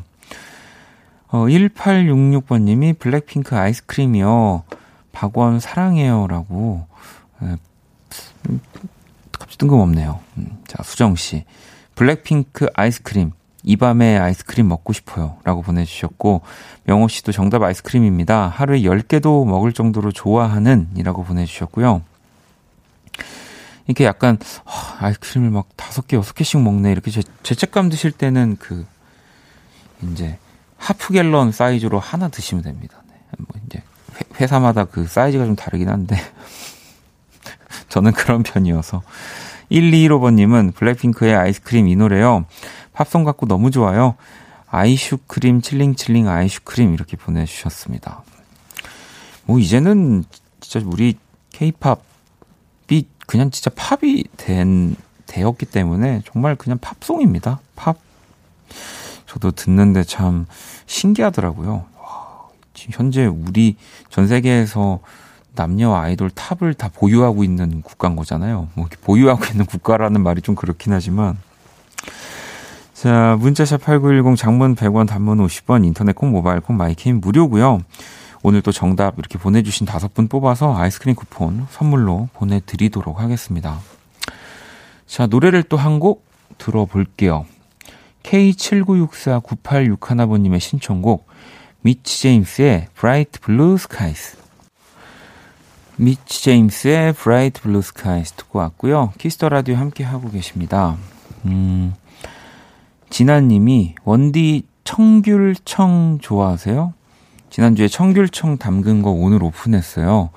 어, 1.28 1.46
1866번님이 1.46 2.98
블랙핑크 2.98 3.56
아이스크림이요. 3.56 4.64
박원 5.12 5.60
사랑해요라고 5.60 6.86
네, 7.40 7.56
음, 8.48 8.60
갑자기 9.32 9.58
뜬금없네요. 9.58 10.20
음, 10.38 10.58
자, 10.66 10.82
수정씨. 10.82 11.44
블랙핑크 11.94 12.66
아이스크림. 12.74 13.32
이 13.64 13.76
밤에 13.76 14.18
아이스크림 14.18 14.68
먹고 14.68 14.92
싶어요. 14.92 15.38
라고 15.42 15.62
보내주셨고, 15.62 16.42
명호 16.84 17.08
씨도 17.08 17.32
정답 17.32 17.62
아이스크림입니다. 17.62 18.48
하루에 18.48 18.82
10개도 18.82 19.46
먹을 19.46 19.72
정도로 19.72 20.12
좋아하는 20.12 20.88
이라고 20.96 21.24
보내주셨고요. 21.24 22.02
이렇게 23.86 24.04
약간, 24.04 24.38
아, 24.66 24.96
아이스크림을 25.00 25.50
막 25.50 25.68
다섯 25.76 26.06
개, 26.06 26.16
여섯 26.16 26.34
개씩 26.34 26.60
먹네. 26.60 26.92
이렇게 26.92 27.10
제, 27.10 27.22
죄책감 27.42 27.88
드실 27.88 28.12
때는 28.12 28.56
그, 28.58 28.86
이제, 30.12 30.38
하프 30.76 31.14
갤런 31.14 31.50
사이즈로 31.50 31.98
하나 31.98 32.28
드시면 32.28 32.62
됩니다. 32.64 33.02
네. 33.08 33.14
뭐, 33.38 33.60
이제, 33.66 33.82
회, 34.14 34.42
회사마다 34.42 34.84
그 34.84 35.06
사이즈가 35.06 35.46
좀 35.46 35.56
다르긴 35.56 35.88
한데, 35.88 36.16
저는 37.88 38.12
그런 38.12 38.42
편이어서. 38.42 39.02
1215번님은 39.70 40.74
블랙핑크의 40.74 41.34
아이스크림 41.34 41.88
이 41.88 41.96
노래요. 41.96 42.44
팝송 42.94 43.24
같고 43.24 43.46
너무 43.46 43.70
좋아요. 43.70 44.14
아이슈크림, 44.70 45.60
칠링칠링 45.60 46.28
아이슈크림 46.28 46.94
이렇게 46.94 47.16
보내주셨습니다. 47.16 48.22
뭐, 49.44 49.58
이제는 49.58 50.24
진짜 50.60 50.84
우리 50.88 51.18
케이팝이 51.50 53.06
그냥 53.26 53.50
진짜 53.50 53.70
팝이 53.74 54.24
된, 54.36 54.96
되었기 55.26 55.66
때문에 55.66 56.22
정말 56.24 56.56
그냥 56.56 56.78
팝송입니다. 56.78 57.60
팝. 57.76 57.98
저도 59.26 59.50
듣는데 59.50 60.04
참 60.04 60.46
신기하더라고요. 60.86 61.86
와, 61.98 62.48
현재 62.90 63.26
우리 63.26 63.76
전 64.08 64.28
세계에서 64.28 65.00
남녀 65.54 65.94
아이돌 65.94 66.30
top을 66.30 66.74
다 66.74 66.88
보유하고 66.92 67.44
있는 67.44 67.82
국가인 67.82 68.16
거잖아요. 68.16 68.68
뭐 68.74 68.88
보유하고 69.02 69.44
있는 69.46 69.66
국가라는 69.66 70.22
말이 70.22 70.40
좀 70.40 70.54
그렇긴 70.54 70.92
하지만 70.92 71.38
자, 73.04 73.36
문자샵 73.38 73.82
8910 73.82 74.34
장문 74.34 74.74
100원 74.74 75.06
단문 75.06 75.46
50원 75.46 75.84
인터넷 75.84 76.14
콩 76.14 76.30
모바일 76.30 76.60
콩 76.60 76.78
My 76.78 76.90
K는 76.90 77.20
무료고요. 77.20 77.80
오늘 78.42 78.62
또 78.62 78.72
정답 78.72 79.18
이렇게 79.18 79.36
보내주신 79.36 79.86
다섯 79.86 80.14
분 80.14 80.26
뽑아서 80.26 80.74
아이스크림 80.74 81.14
쿠폰 81.14 81.66
선물로 81.70 82.30
보내드리도록 82.32 83.20
하겠습니다. 83.20 83.78
자, 85.06 85.26
노래를 85.26 85.64
또 85.64 85.76
한 85.76 86.00
곡 86.00 86.24
들어볼게요. 86.56 87.44
K79649861번님의 88.22 90.60
신청곡 90.60 91.26
미치 91.82 92.22
제임스의 92.22 92.88
Bright 92.98 93.40
Blue 93.44 93.74
Skies 93.74 94.38
미치 95.96 96.42
제임스의 96.42 97.12
Bright 97.12 97.60
Blue 97.60 97.82
Skies 97.84 98.32
듣고 98.32 98.60
왔고요. 98.60 99.12
Kiss 99.18 99.36
the 99.36 99.50
Radio 99.50 99.76
함께 99.76 100.04
하고 100.04 100.30
계십니다. 100.30 100.96
음, 101.44 101.92
진아님이 103.14 103.94
원디 104.02 104.66
청귤청 104.82 106.18
좋아하세요? 106.20 106.94
지난주에 107.48 107.86
청귤청 107.86 108.58
담근 108.58 109.02
거 109.02 109.12
오늘 109.12 109.44
오픈했어요. 109.44 110.30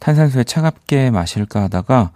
탄산수에 0.00 0.42
차갑게 0.42 1.12
마실까 1.12 1.62
하다가 1.62 2.10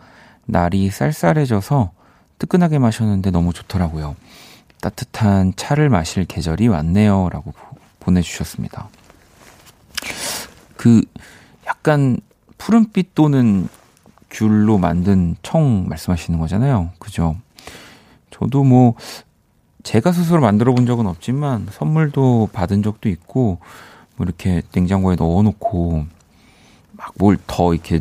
날이 0.44 0.90
쌀쌀해져서 0.90 1.92
뜨끈하게 2.40 2.80
마셨는데 2.80 3.30
너무 3.30 3.52
좋더라고요. 3.52 4.16
따뜻한 4.80 5.52
차를 5.54 5.88
마실 5.88 6.24
계절이 6.24 6.66
왔네요. 6.66 7.28
라고 7.30 7.54
보내주셨습니다. 8.00 8.88
그, 10.76 11.00
약간 11.68 12.18
푸른빛 12.58 13.14
또는 13.14 13.68
귤로 14.32 14.78
만든 14.78 15.36
청 15.44 15.86
말씀하시는 15.88 16.40
거잖아요. 16.40 16.90
그죠? 16.98 17.36
저도 18.32 18.64
뭐, 18.64 18.96
제가 19.82 20.12
스스로 20.12 20.40
만들어 20.40 20.72
본 20.74 20.86
적은 20.86 21.06
없지만, 21.06 21.68
선물도 21.70 22.50
받은 22.52 22.82
적도 22.82 23.08
있고, 23.08 23.58
뭐 24.16 24.24
이렇게 24.24 24.62
냉장고에 24.74 25.16
넣어놓고, 25.16 26.06
막 26.92 27.14
뭘 27.18 27.38
더 27.46 27.74
이렇게 27.74 28.00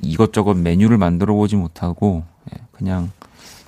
이것저것 0.00 0.54
메뉴를 0.54 0.98
만들어 0.98 1.34
보지 1.34 1.56
못하고, 1.56 2.24
예, 2.52 2.58
그냥 2.72 3.10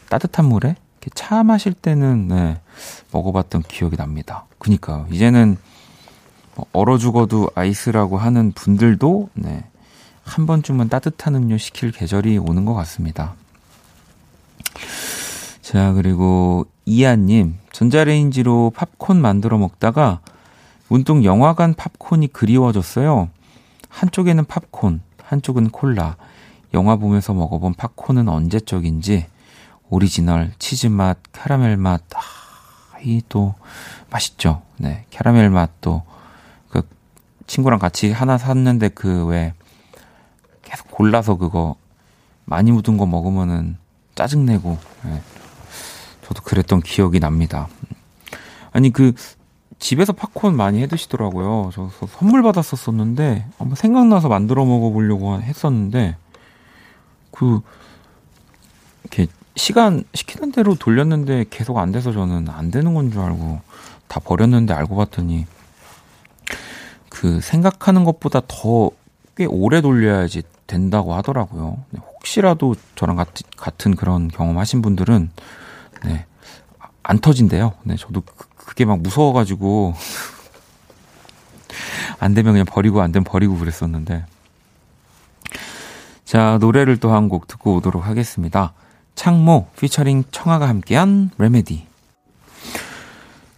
따뜻한 0.09 0.45
물에 0.45 0.77
이렇게 1.01 1.11
차 1.15 1.43
마실 1.43 1.73
때는, 1.73 2.29
네, 2.29 2.61
먹어봤던 3.13 3.63
기억이 3.63 3.97
납니다. 3.97 4.45
그니까, 4.59 5.07
이제는 5.11 5.57
뭐 6.55 6.67
얼어 6.73 6.99
죽어도 6.99 7.51
아이스라고 7.55 8.17
하는 8.19 8.53
분들도, 8.53 9.31
네, 9.35 9.65
한 10.23 10.47
번쯤은 10.47 10.89
따뜻한 10.89 11.35
음료 11.35 11.59
시킬 11.59 11.91
계절이 11.91 12.39
오는 12.39 12.65
것 12.65 12.75
같습니다. 12.75 13.35
자, 15.63 15.93
그리고 15.95 16.65
이하님, 16.87 17.59
전자레인지로 17.73 18.73
팝콘 18.75 19.21
만들어 19.21 19.59
먹다가 19.59 20.21
문득 20.89 21.25
영화관 21.25 21.75
팝콘이 21.75 22.29
그리워졌어요. 22.29 23.29
한쪽에는 23.89 24.45
팝콘, 24.45 25.01
한쪽은 25.23 25.71
콜라. 25.71 26.17
영화 26.75 26.95
보면서 26.97 27.35
먹어본 27.35 27.75
팝콘은 27.75 28.29
언제적인지 28.29 29.27
오리지널 29.89 30.53
치즈 30.59 30.87
맛, 30.87 31.19
캐러멜 31.33 31.77
맛, 31.77 32.03
아, 32.15 32.21
이또 33.03 33.55
맛있죠. 34.11 34.63
네, 34.77 35.07
캐러멜 35.11 35.49
맛도 35.49 36.03
그 36.69 36.87
친구랑 37.47 37.79
같이 37.81 38.13
하나 38.13 38.39
샀는데 38.39 38.91
그 38.91 39.27
왜 39.27 39.55
계속 40.63 40.91
골라서 40.91 41.37
그거 41.37 41.77
많이 42.45 42.71
묻은 42.73 42.97
거 42.97 43.07
먹으면은 43.07 43.77
짜증 44.15 44.45
내고 44.45 44.79
네. 45.05 45.21
저도 46.27 46.43
그랬던 46.43 46.81
기억이 46.81 47.21
납니다. 47.21 47.69
아니 48.73 48.91
그 48.91 49.13
집에서 49.79 50.13
팝콘 50.13 50.57
많이 50.57 50.83
해 50.83 50.87
드시더라고요. 50.87 51.71
저 51.73 51.91
선물 52.09 52.43
받았었었는데 52.43 53.47
한번 53.59 53.77
생각나서 53.77 54.29
만들어 54.29 54.65
먹어 54.65 54.91
보려고 54.91 55.41
했었는데 55.41 56.17
그 57.31 57.61
이렇게 59.05 59.27
시간 59.55 60.05
시키는 60.15 60.53
대로 60.53 60.75
돌렸는데 60.75 61.47
계속 61.51 61.79
안 61.79 61.93
돼서 61.93 62.13
저는 62.13 62.49
안 62.49 62.71
되는 62.71 62.95
건 62.95 63.11
줄 63.11 63.21
알고 63.21 63.61
다 64.09 64.21
버렸는데 64.21 64.75
알고 64.75 64.97
봤더니 64.97 65.47
그 67.09 67.41
생각하는 67.41 68.05
것보다 68.05 68.41
더 68.47 68.91
꽤 69.37 69.45
오래 69.45 69.83
돌려야지 69.83 70.43
된다고 70.67 71.15
하더라고요. 71.15 71.85
혹시라도 72.15 72.75
저랑 72.97 73.17
같, 73.17 73.29
같은 73.57 73.95
그런 73.95 74.29
경험 74.29 74.59
하신 74.59 74.81
분들은 74.83 75.31
네, 76.05 76.27
안 77.03 77.19
터진대요. 77.19 77.75
네, 77.85 77.97
저도 77.97 78.23
그, 78.23 78.49
그게 78.57 78.85
막 78.85 79.01
무서워가지고 79.01 79.95
안 82.21 82.35
되면 82.35 82.53
그냥 82.53 82.67
버리고 82.67 83.01
안 83.03 83.13
되면 83.13 83.25
버리고 83.25 83.57
그랬었는데 83.57 84.25
자 86.25 86.59
노래를 86.61 86.99
또 86.99 87.11
한 87.13 87.29
곡 87.29 87.47
듣고 87.49 87.75
오도록 87.77 88.07
하겠습니다. 88.07 88.73
창모 89.15 89.69
피처링 89.79 90.25
청하가 90.31 90.69
함께한 90.69 91.31
Remedy 91.39 91.87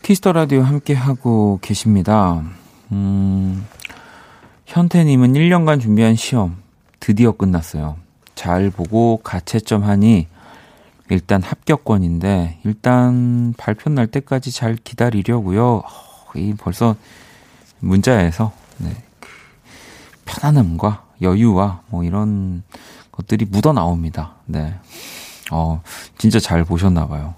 Kiss 0.03 0.20
the 0.20 0.33
Radio 0.33 0.63
함께 0.63 0.95
하고 0.95 1.59
계십니다. 1.63 2.43
음, 2.93 3.67
현태님은 4.67 5.33
1년간 5.35 5.81
준비한 5.81 6.15
시험 6.15 6.57
드디어 7.01 7.33
끝났어요. 7.33 7.97
잘 8.35 8.71
보고 8.71 9.19
가채점 9.23 9.83
하니 9.85 10.29
일단 11.11 11.43
합격권인데 11.43 12.61
일단 12.65 13.55
발표 13.57 13.91
날 13.91 14.07
때까지 14.07 14.51
잘 14.53 14.77
기다리려고요. 14.77 15.77
어, 15.77 16.33
이 16.37 16.55
벌써 16.59 16.97
문자에서 17.81 18.53
네, 18.79 18.91
그 19.21 19.29
편안함과 20.27 21.05
여유와 21.23 21.83
뭐 21.89 22.05
이런 22.05 22.63
것들이 23.11 23.47
묻어 23.47 23.73
나옵니다. 23.73 24.35
네. 24.47 24.75
어, 25.51 25.83
진짜 26.19 26.39
잘 26.39 26.65
보셨나 26.65 27.07
봐요. 27.09 27.35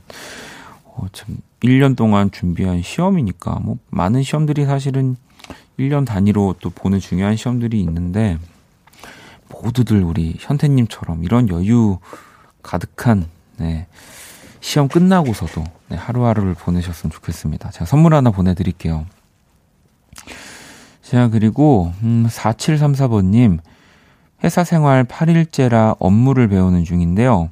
어, 0.85 1.06
참 1.12 1.38
1년 1.61 1.96
동안 1.96 2.30
준비한 2.30 2.83
시험이니까 2.83 3.61
뭐 3.62 3.78
많은 3.90 4.22
시험들이 4.22 4.64
사실은 4.64 5.16
1년 5.78 6.04
단위로 6.04 6.56
또 6.61 6.70
보는 6.70 6.98
중요한 6.98 7.37
시험들이 7.37 7.80
있는데 7.80 8.38
모두들 9.48 10.02
우리 10.02 10.37
현태님처럼 10.38 11.24
이런 11.24 11.48
여유 11.48 11.98
가득한 12.62 13.26
네, 13.61 13.87
시험 14.61 14.88
끝나고서도 14.88 15.62
네, 15.88 15.96
하루하루를 15.96 16.55
보내셨으면 16.55 17.11
좋겠습니다. 17.12 17.70
제가 17.70 17.85
선물 17.85 18.14
하나 18.14 18.31
보내드릴게요. 18.31 19.05
자, 21.03 21.29
그리고, 21.29 21.92
음, 22.03 22.27
4734번님, 22.27 23.59
회사 24.42 24.64
생활 24.64 25.05
8일째라 25.05 25.96
업무를 25.99 26.49
배우는 26.49 26.85
중인데요. 26.85 27.51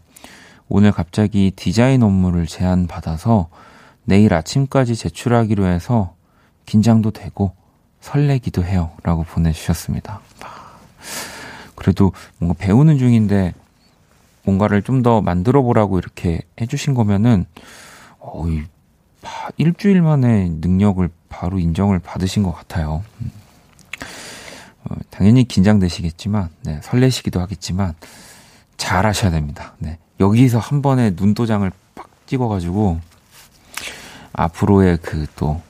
오늘 0.69 0.93
갑자기 0.93 1.53
디자인 1.55 2.03
업무를 2.03 2.47
제안받아서 2.47 3.49
내일 4.05 4.33
아침까지 4.33 4.97
제출하기로 4.97 5.67
해서 5.67 6.15
긴장도 6.65 7.11
되고 7.11 7.53
설레기도 8.01 8.65
해요. 8.65 8.93
라고 9.03 9.25
보내주셨습니다. 9.25 10.21
그래도 11.75 12.13
뭔가 12.39 12.57
배우는 12.59 12.97
중인데 12.97 13.53
뭔가를 14.49 14.83
좀 14.83 15.03
더 15.03 15.21
만들어 15.21 15.63
보라고 15.63 15.99
이렇게 15.99 16.41
해주신 16.61 16.95
거면은, 16.95 17.45
어이, 18.19 18.63
일주일 19.59 20.03
만에 20.03 20.49
능력을 20.61 21.09
바로 21.29 21.61
인정을 21.61 22.01
받으신 22.01 22.43
것 22.43 22.53
같아요. 22.53 23.05
음. 23.21 23.31
어, 24.85 24.97
당연히 25.11 25.45
긴장되시겠지만, 25.45 26.49
네, 26.63 26.81
설레시기도 26.83 27.41
하겠지만, 27.41 27.95
잘 28.77 29.07
하셔야 29.07 29.31
됩니다. 29.31 29.75
네. 29.79 29.99
여기서 30.19 30.59
한 30.59 30.83
번에 30.83 31.13
눈도장을 31.15 31.71
팍 31.95 32.09
찍어가지고, 32.27 32.99
앞으로의 34.33 34.99
그 35.01 35.27
또, 35.37 35.61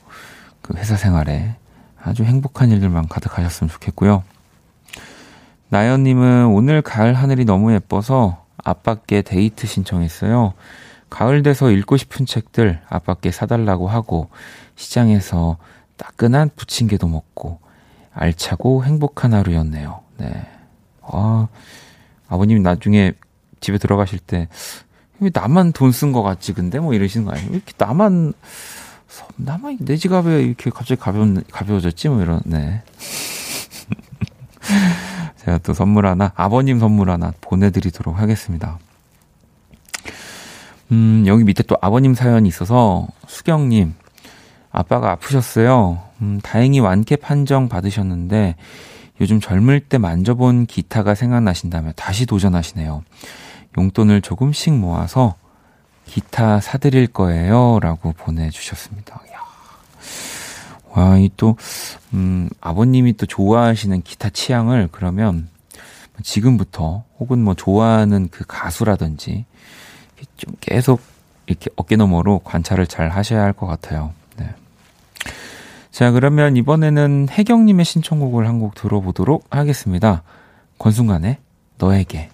그 0.63 0.75
회사 0.79 0.97
생활에 0.97 1.57
아주 2.01 2.25
행복한 2.25 2.71
일들만 2.71 3.09
가득하셨으면 3.09 3.69
좋겠고요. 3.71 4.23
나연님은 5.69 6.47
오늘 6.47 6.81
가을 6.81 7.13
하늘이 7.13 7.45
너무 7.45 7.75
예뻐서 7.75 8.48
아빠께 8.65 9.23
데이트 9.23 9.67
신청했어요. 9.67 10.55
가을 11.11 11.43
돼서 11.43 11.71
읽고 11.71 11.97
싶은 11.97 12.27
책들 12.27 12.81
아빠께 12.89 13.31
사달라고 13.31 13.89
하고 13.89 14.29
시장에서 14.77 15.57
따끈한 15.97 16.51
부침개도 16.55 17.09
먹고 17.09 17.61
알차고 18.13 18.85
행복한 18.85 19.33
하루였네요. 19.35 20.01
네. 20.19 20.47
아, 21.03 21.49
아버님 22.29 22.63
나중에 22.63 23.13
집에 23.61 23.79
들어가실 23.79 24.19
때, 24.19 24.49
왜 25.21 25.31
나만 25.33 25.73
돈 25.73 25.91
쓴 25.91 26.13
것 26.13 26.23
같지, 26.23 26.53
근데? 26.53 26.79
뭐 26.79 26.95
이러시는 26.95 27.27
거 27.27 27.33
아니에요? 27.33 27.49
왜 27.51 27.57
이렇게 27.57 27.73
나만, 27.79 28.35
나만 29.37 29.79
내 29.81 29.97
지갑에 29.97 30.43
이렇게 30.43 30.71
갑자기 30.71 31.01
가벼, 31.01 31.27
가벼워졌지? 31.51 32.09
뭐 32.09 32.23
이런, 32.23 32.41
네. 32.45 32.83
제가 35.49 35.59
또 35.59 35.73
선물 35.73 36.07
하나, 36.07 36.31
아버님 36.37 36.79
선물 36.79 37.09
하나 37.09 37.33
보내드리도록 37.41 38.19
하겠습니다. 38.19 38.79
음, 40.93 41.25
여기 41.27 41.43
밑에 41.45 41.63
또 41.63 41.77
아버님 41.81 42.15
사연이 42.15 42.47
있어서, 42.49 43.09
수경님, 43.27 43.95
아빠가 44.71 45.11
아프셨어요. 45.13 46.03
음, 46.21 46.39
다행히 46.43 46.81
완쾌 46.81 47.17
판정 47.17 47.71
받으셨는데, 47.71 48.57
요즘 49.23 49.41
젊을 49.41 49.81
때 49.81 49.97
만져본 49.97 50.67
기타가 50.67 51.15
생각나신다며 51.15 51.93
다시 51.97 52.27
도전하시네요. 52.27 53.03
용돈을 53.79 54.21
조금씩 54.21 54.75
모아서 54.75 55.35
기타 56.05 56.61
사드릴 56.61 57.07
거예요. 57.09 57.79
라고 57.81 58.13
보내주셨습니다. 58.13 59.23
와, 60.99 61.17
이 61.17 61.31
또, 61.37 61.57
음, 62.13 62.49
아버님이 62.61 63.17
또 63.17 63.25
좋아하시는 63.27 64.03
기타 64.03 64.31
취향을 64.31 64.89
그러면 64.91 65.49
지금부터 66.23 67.05
혹은 67.21 67.43
뭐 67.45 67.55
좋아하는 67.55 68.29
그 68.33 68.45
가수라든지 68.47 69.45
좀 70.37 70.55
계속 70.61 71.01
이렇게 71.47 71.71
어깨너머로 71.77 72.41
관찰을 72.41 72.89
잘 72.89 73.09
하셔야 73.11 73.43
할 73.43 73.53
것 73.53 73.67
같아요. 73.67 74.13
네. 74.37 74.47
자, 75.93 76.11
그러면 76.11 76.57
이번에는 76.57 77.29
혜경님의 77.31 77.85
신청곡을 77.85 78.47
한 78.49 78.59
곡 78.59 78.75
들어보도록 78.75 79.47
하겠습니다. 79.51 80.23
권순간의 80.79 81.37
너에게. 81.79 82.29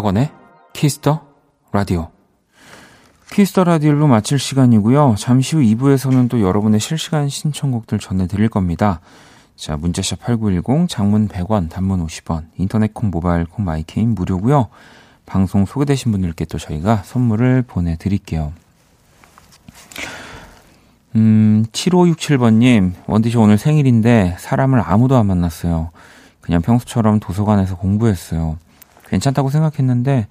박원의 0.00 0.30
Kiss 0.72 0.99
the 0.99 1.20
Radio. 1.72 2.08
Kiss 3.32 3.50
the 3.50 3.64
Radio로 3.64 4.06
마칠 4.06 4.38
시간이고요. 4.38 5.16
잠시 5.18 5.56
후 5.56 5.62
2부에서는 5.62 6.30
또 6.30 6.40
여러분의 6.40 6.80
실시간 6.80 7.28
신청곡들 7.28 7.98
전해드릴 7.98 8.48
겁니다. 8.48 9.00
자, 9.56 9.76
문자샵 9.76 10.20
8910, 10.20 10.88
장문 10.88 11.28
100원, 11.28 11.68
단문 11.68 12.06
50원, 12.06 12.46
인터넷 12.56 12.94
콩, 12.94 13.10
모바일 13.10 13.44
콩, 13.44 13.66
My 13.66 13.80
K는 13.80 14.14
무료고요. 14.14 14.68
방송 15.26 15.66
소개되신 15.66 16.12
분들께 16.12 16.46
또 16.46 16.56
저희가 16.56 17.02
선물을 17.04 17.64
보내드릴게요. 17.66 18.54
음, 21.16 21.66
7567번님, 21.72 22.94
원디씨 23.06 23.36
오늘 23.36 23.58
생일인데 23.58 24.36
사람을 24.38 24.80
아무도 24.80 25.16
안 25.16 25.26
만났어요. 25.26 25.90
그냥 26.40 26.62
평소처럼 26.62 27.20
도서관에서 27.20 27.76
공부했어요. 27.76 28.56
괜찮다고 29.10 29.50
생각했는데 29.50 30.26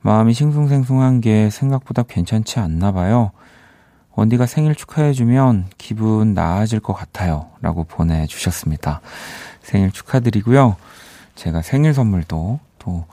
마음이 0.00 0.34
싱숭생숭한 0.34 1.20
게 1.20 1.50
생각보다 1.50 2.02
괜찮지 2.02 2.58
않나 2.58 2.92
봐요. 2.92 3.30
원디가 4.14 4.46
생일 4.46 4.74
축하해주면 4.74 5.66
기분 5.78 6.34
나아질 6.34 6.80
것 6.80 6.92
같아요. 6.92 7.50
라고 7.60 7.84
보내주셨습니다. 7.84 9.00
생일 9.62 9.92
축하드리고요. 9.92 10.76
제가 11.36 11.62
생일 11.62 11.94
선물도 11.94 12.58
또 12.80 13.04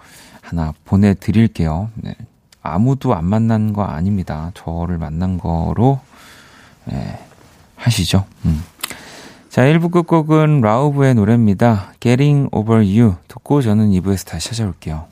하나 0.42 0.74
보내드릴게요. 0.86 1.90
네. 1.96 2.16
아무도 2.62 3.14
안 3.14 3.26
만난 3.26 3.74
거 3.74 3.84
아닙니다. 3.84 4.52
저를 4.56 4.98
만난 4.98 5.38
거로 5.38 6.00
네, 6.86 7.20
하시죠. 7.76 8.26
음. 8.46 8.64
자, 9.56 9.62
1부 9.62 9.90
끝곡은 9.90 10.60
라우브의 10.60 11.16
노래입니다. 11.16 11.94
Getting 12.02 12.50
Over 12.52 12.82
You 12.82 13.16
듣고 13.30 13.62
저는 13.62 13.90
2부에서 13.92 14.28
다시 14.28 14.50
찾아올게요. 14.50 15.08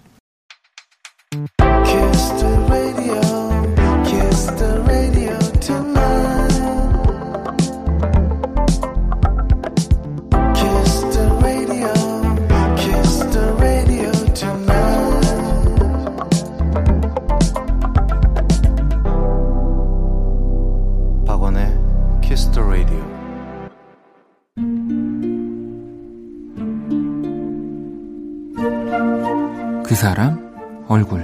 그 29.93 29.97
사람 29.97 30.83
얼굴 30.87 31.21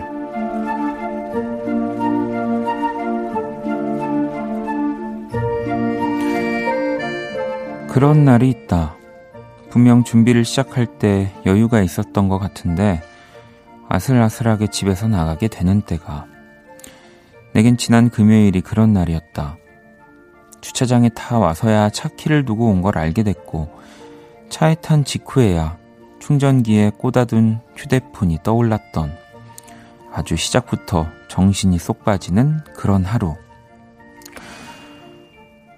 그런 7.87 8.25
날이 8.25 8.49
있다. 8.51 8.95
분명 9.71 10.03
준비를 10.03 10.45
시작할 10.45 10.85
때 10.85 11.33
여유가 11.47 11.81
있었던 11.81 12.29
것 12.29 12.37
같은데 12.37 13.01
아슬아슬하게 13.87 14.67
집에서 14.67 15.07
나가게 15.07 15.47
되는 15.47 15.81
때가 15.81 16.27
내겐 17.55 17.75
지난 17.75 18.11
금요일이 18.11 18.61
그런 18.61 18.93
날이었다. 18.93 19.57
주차장에 20.61 21.09
타 21.09 21.39
와서야 21.39 21.89
차 21.89 22.07
키를 22.07 22.45
두고 22.45 22.67
온 22.67 22.83
걸 22.83 22.99
알게 22.99 23.23
됐고, 23.23 23.67
차에 24.49 24.75
탄 24.75 25.03
직후에야 25.03 25.78
충전기에 26.19 26.91
꽂아둔 26.97 27.59
휴대폰이 27.75 28.39
떠올랐던 28.43 29.15
아주 30.11 30.35
시작부터 30.35 31.07
정신이 31.27 31.77
쏙 31.79 32.03
빠지는 32.03 32.59
그런 32.75 33.03
하루. 33.05 33.35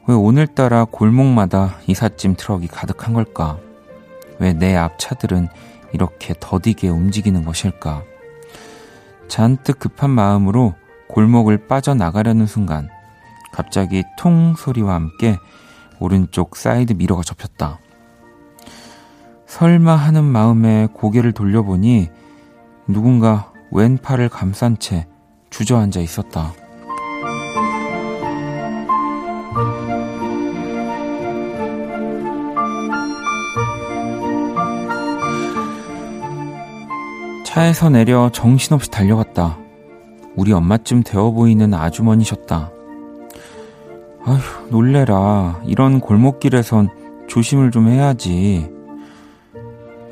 왜 0.08 0.16
오늘따라 0.16 0.86
골목마다 0.86 1.78
이삿짐 1.88 2.36
트럭이 2.38 2.68
가득한 2.68 3.14
걸까? 3.14 3.60
왜 4.40 4.54
내 4.54 4.76
앞 4.76 4.98
차들은 4.98 5.48
이렇게 5.94 6.34
더디게 6.40 6.90
움직이는 6.90 7.46
것일까? 7.46 8.04
잔뜩 9.28 9.80
급한 9.80 10.10
마음으로 10.10 10.74
골목을 11.08 11.68
빠져나가려는 11.68 12.48
순간 12.48 12.90
갑자기 13.54 14.04
통 14.18 14.56
소리와 14.56 14.96
함께 14.96 15.38
오른쪽 16.00 16.56
사이드 16.56 16.94
미러가 16.94 17.22
접혔다. 17.22 17.80
설마 19.52 19.98
하는 19.98 20.24
마음에 20.24 20.88
고개를 20.94 21.34
돌려보니 21.34 22.08
누군가 22.88 23.52
왼팔을 23.72 24.30
감싼 24.30 24.80
채 24.80 25.08
주저앉아 25.50 26.00
있었다. 26.00 26.54
차에서 37.44 37.90
내려 37.90 38.30
정신없이 38.32 38.90
달려갔다. 38.90 39.58
우리 40.38 40.54
엄마쯤 40.54 41.04
되어 41.04 41.32
보이는 41.32 41.74
아주머니셨다. 41.74 42.72
아휴, 44.24 44.70
놀래라. 44.70 45.60
이런 45.66 46.00
골목길에선 46.00 46.88
조심을 47.28 47.72
좀 47.72 47.90
해야지. 47.90 48.81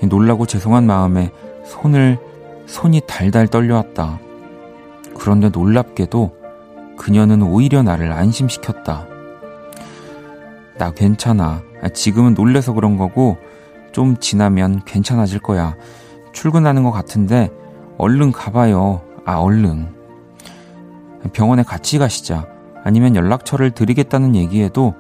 놀라고 0.08 0.46
죄송한 0.46 0.86
마음에 0.86 1.32
손을, 1.66 2.18
손이 2.66 3.02
달달 3.08 3.48
떨려왔다. 3.48 4.20
그런데 5.18 5.50
놀랍게도 5.50 6.38
그녀는 6.98 7.42
오히려 7.44 7.84
나를 7.84 8.12
안심시켰다. 8.12 9.06
나 10.78 10.92
괜찮아. 10.92 11.62
지금은 11.94 12.34
놀래서 12.34 12.74
그런 12.74 12.98
거고, 12.98 13.38
좀 13.92 14.18
지나면 14.18 14.84
괜찮아질 14.86 15.40
거야. 15.40 15.76
출근하는 16.32 16.84
것 16.84 16.92
같은데, 16.92 17.50
얼른 17.98 18.32
가봐요. 18.32 19.02
아, 19.26 19.36
얼른. 19.36 19.88
병원에 21.34 21.64
같이 21.64 21.98
가시자. 21.98 22.48
아니면 22.84 23.16
연락처를 23.16 23.72
드리겠다는 23.72 24.36
얘기에도 24.36 24.94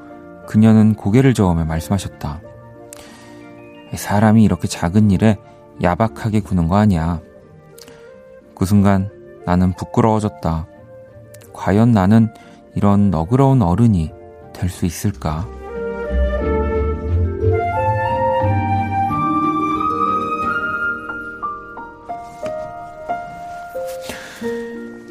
그녀는 0.47 0.95
고개를 0.95 1.33
저으며 1.33 1.63
말씀하셨다. 1.65 2.41
사람이 3.97 4.43
이렇게 4.43 4.67
작은 4.67 5.11
일에 5.11 5.37
야박하게 5.81 6.41
구는 6.41 6.67
거 6.67 6.75
아니야. 6.77 7.21
그 8.55 8.65
순간 8.65 9.09
나는 9.45 9.73
부끄러워졌다. 9.73 10.67
과연 11.53 11.91
나는 11.91 12.33
이런 12.75 13.09
너그러운 13.09 13.61
어른이 13.61 14.11
될 14.53 14.69
수 14.69 14.85
있을까? 14.85 15.47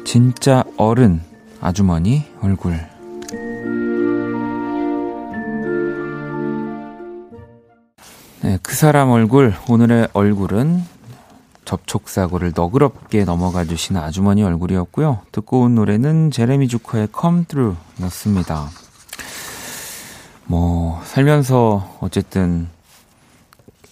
진짜 0.05 0.63
어른 0.77 1.21
아주머니 1.61 2.25
얼굴 2.41 2.79
네, 8.41 8.57
그 8.63 8.73
사람 8.73 9.09
얼굴 9.09 9.53
오늘의 9.67 10.07
얼굴은 10.13 10.81
접촉사고를 11.65 12.53
너그럽게 12.55 13.25
넘어가 13.25 13.65
주신 13.65 13.97
아주머니 13.97 14.43
얼굴이었고요. 14.43 15.19
듣고 15.33 15.63
온 15.63 15.75
노래는 15.75 16.31
제레미 16.31 16.69
주커의 16.69 17.09
Come 17.19 17.45
Through 17.45 17.77
였습니다. 18.03 18.69
뭐 20.45 21.01
살면서 21.03 21.97
어쨌든 21.99 22.69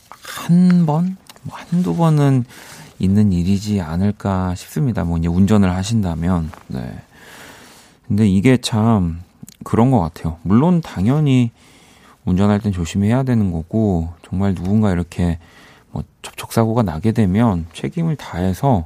한 0.09 0.85
번, 0.85 1.17
뭐 1.43 1.57
한두 1.57 1.93
번은 1.97 2.45
있는 2.99 3.33
일이지 3.33 3.81
않을까 3.81 4.55
싶습니다. 4.55 5.03
뭐 5.03 5.17
이제 5.17 5.27
운전을 5.27 5.69
하신다면, 5.69 6.51
네. 6.67 6.99
근데 8.07 8.25
이게 8.29 8.55
참 8.55 9.21
그런 9.65 9.91
것 9.91 9.99
같아요. 9.99 10.37
물론 10.43 10.81
당연히 10.81 11.51
운전할 12.23 12.61
땐 12.61 12.71
조심해야 12.71 13.23
되는 13.23 13.51
거고, 13.51 14.15
정말 14.29 14.53
누군가 14.55 14.91
이렇게 14.91 15.39
뭐 15.91 16.03
접촉사고가 16.21 16.83
나게 16.83 17.11
되면 17.11 17.65
책임을 17.73 18.15
다해서, 18.15 18.85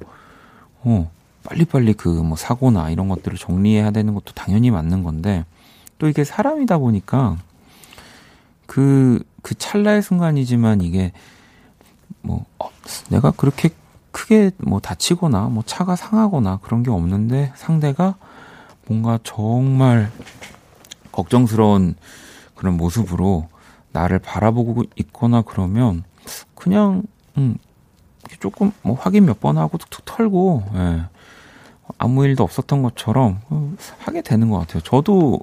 어, 0.84 1.10
빨리빨리 1.44 1.94
그 1.94 2.10
뭐 2.24 2.38
사고나 2.38 2.90
이런 2.92 3.08
것들을 3.10 3.38
정리해야 3.38 3.92
되는 3.92 4.14
것도 4.14 4.34
당연히 4.34 4.70
맞는 4.72 5.04
건데, 5.04 5.46
또 5.98 6.08
이게 6.08 6.24
사람이다 6.24 6.78
보니까, 6.78 7.38
그, 8.68 9.24
그 9.42 9.56
찰나의 9.56 10.02
순간이지만 10.02 10.82
이게, 10.82 11.12
뭐, 12.22 12.46
어, 12.60 12.70
내가 13.10 13.32
그렇게 13.32 13.70
크게 14.12 14.52
뭐 14.58 14.80
다치거나 14.80 15.48
뭐 15.48 15.64
차가 15.66 15.96
상하거나 15.96 16.60
그런 16.62 16.84
게 16.84 16.92
없는데 16.92 17.54
상대가 17.56 18.16
뭔가 18.88 19.18
정말 19.24 20.12
걱정스러운 21.14 21.96
그런 22.56 22.76
모습으로 22.76 23.48
나를 23.94 24.20
바라보고 24.20 24.84
있거나 24.96 25.42
그러면 25.42 26.04
그냥 26.56 27.04
음 27.38 27.58
조금 28.40 28.72
뭐 28.82 28.96
확인 28.96 29.26
몇 29.26 29.40
번 29.40 29.58
하고 29.58 29.78
툭툭 29.78 30.06
털고 30.06 30.64
예. 30.76 31.02
아무 31.98 32.26
일도 32.26 32.44
없었던 32.44 32.82
것처럼 32.84 33.42
하게 34.00 34.22
되는 34.22 34.50
것 34.50 34.60
같아요. 34.60 34.82
저도 34.82 35.40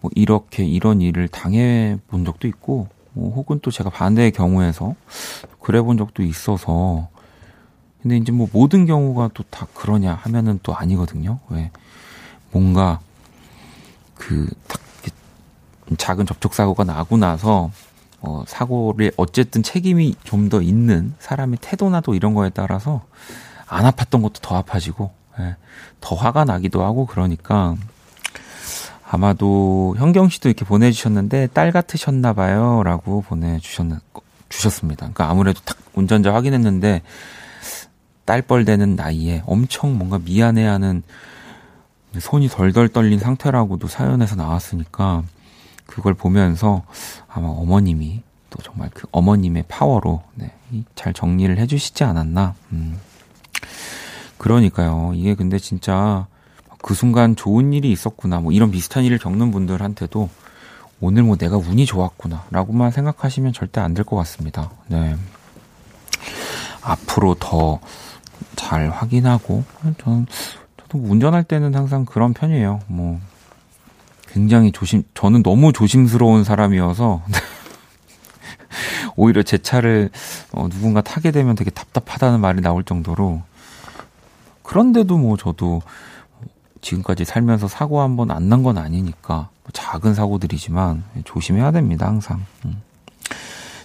뭐 0.00 0.10
이렇게 0.14 0.64
이런 0.64 1.00
일을 1.02 1.28
당해 1.28 1.98
본 2.08 2.24
적도 2.24 2.48
있고 2.48 2.88
뭐 3.12 3.34
혹은 3.34 3.58
또 3.60 3.70
제가 3.70 3.90
반대의 3.90 4.30
경우에서 4.30 4.94
그래 5.60 5.82
본 5.82 5.98
적도 5.98 6.22
있어서 6.22 7.08
근데 8.00 8.16
이제 8.16 8.32
뭐 8.32 8.48
모든 8.52 8.86
경우가 8.86 9.30
또 9.34 9.42
다 9.50 9.66
그러냐 9.74 10.14
하면은 10.14 10.58
또 10.62 10.74
아니거든요. 10.74 11.38
왜 11.50 11.70
뭔가 12.52 13.00
그딱 14.14 14.79
작은 15.96 16.26
접촉 16.26 16.54
사고가 16.54 16.84
나고 16.84 17.16
나서 17.16 17.70
어 18.20 18.44
사고를 18.46 19.12
어쨌든 19.16 19.62
책임이 19.62 20.14
좀 20.24 20.48
더 20.48 20.60
있는 20.62 21.14
사람의 21.18 21.58
태도나 21.60 22.00
도 22.00 22.14
이런 22.14 22.34
거에 22.34 22.50
따라서 22.50 23.02
안 23.66 23.84
아팠던 23.84 24.22
것도 24.22 24.40
더 24.42 24.56
아파지고 24.56 25.12
예, 25.38 25.56
더 26.00 26.16
화가 26.16 26.44
나기도 26.44 26.82
하고 26.82 27.06
그러니까 27.06 27.76
아마도 29.08 29.94
현경 29.98 30.28
씨도 30.28 30.48
이렇게 30.48 30.64
보내주셨는데 30.64 31.48
딸 31.52 31.72
같으셨나 31.72 32.32
봐요라고 32.32 33.22
보내주셨 33.22 33.86
주셨습니다. 34.48 34.98
그러니까 35.00 35.30
아무래도 35.30 35.60
딱 35.64 35.76
운전자 35.94 36.34
확인했는데 36.34 37.02
딸뻘 38.24 38.64
되는 38.64 38.94
나이에 38.96 39.42
엄청 39.46 39.96
뭔가 39.96 40.18
미안해하는 40.18 41.02
손이 42.18 42.48
덜덜 42.48 42.88
떨린 42.88 43.18
상태라고도 43.18 43.88
사연에서 43.88 44.36
나왔으니까 44.36 45.22
그걸 45.90 46.14
보면서 46.14 46.82
아마 47.28 47.48
어머님이 47.48 48.22
또 48.50 48.62
정말 48.62 48.90
그 48.94 49.06
어머님의 49.10 49.64
파워로 49.68 50.22
네, 50.34 50.52
잘 50.94 51.12
정리를 51.12 51.56
해주시지 51.58 52.04
않았나. 52.04 52.54
음. 52.72 52.98
그러니까요. 54.38 55.12
이게 55.14 55.34
근데 55.34 55.58
진짜 55.58 56.26
그 56.82 56.94
순간 56.94 57.36
좋은 57.36 57.72
일이 57.72 57.90
있었구나. 57.92 58.40
뭐 58.40 58.52
이런 58.52 58.70
비슷한 58.70 59.04
일을 59.04 59.18
겪는 59.18 59.50
분들한테도 59.50 60.28
오늘 61.00 61.22
뭐 61.24 61.36
내가 61.36 61.56
운이 61.56 61.86
좋았구나. 61.86 62.44
라고만 62.50 62.90
생각하시면 62.92 63.52
절대 63.52 63.80
안 63.80 63.94
될 63.94 64.04
것 64.04 64.16
같습니다. 64.16 64.70
네. 64.88 65.16
앞으로 66.82 67.34
더 67.38 67.80
잘 68.56 68.88
확인하고 68.90 69.64
저는 69.98 70.26
저도 70.78 70.98
운전할 70.98 71.44
때는 71.44 71.74
항상 71.74 72.04
그런 72.04 72.32
편이에요. 72.32 72.80
뭐 72.86 73.20
굉장히 74.32 74.72
조심 74.72 75.02
저는 75.14 75.42
너무 75.42 75.72
조심스러운 75.72 76.44
사람이어서 76.44 77.22
오히려 79.16 79.42
제 79.42 79.58
차를 79.58 80.10
어, 80.52 80.68
누군가 80.68 81.00
타게 81.00 81.30
되면 81.30 81.54
되게 81.54 81.70
답답하다는 81.70 82.40
말이 82.40 82.60
나올 82.60 82.84
정도로 82.84 83.42
그런데도 84.62 85.18
뭐 85.18 85.36
저도 85.36 85.82
지금까지 86.80 87.24
살면서 87.24 87.68
사고 87.68 88.00
한 88.00 88.16
번 88.16 88.30
안 88.30 88.48
난 88.48 88.62
건 88.62 88.78
아니니까 88.78 89.48
뭐 89.62 89.70
작은 89.72 90.14
사고들이지만 90.14 91.04
조심해야 91.24 91.72
됩니다 91.72 92.06
항상. 92.06 92.44
음. 92.64 92.80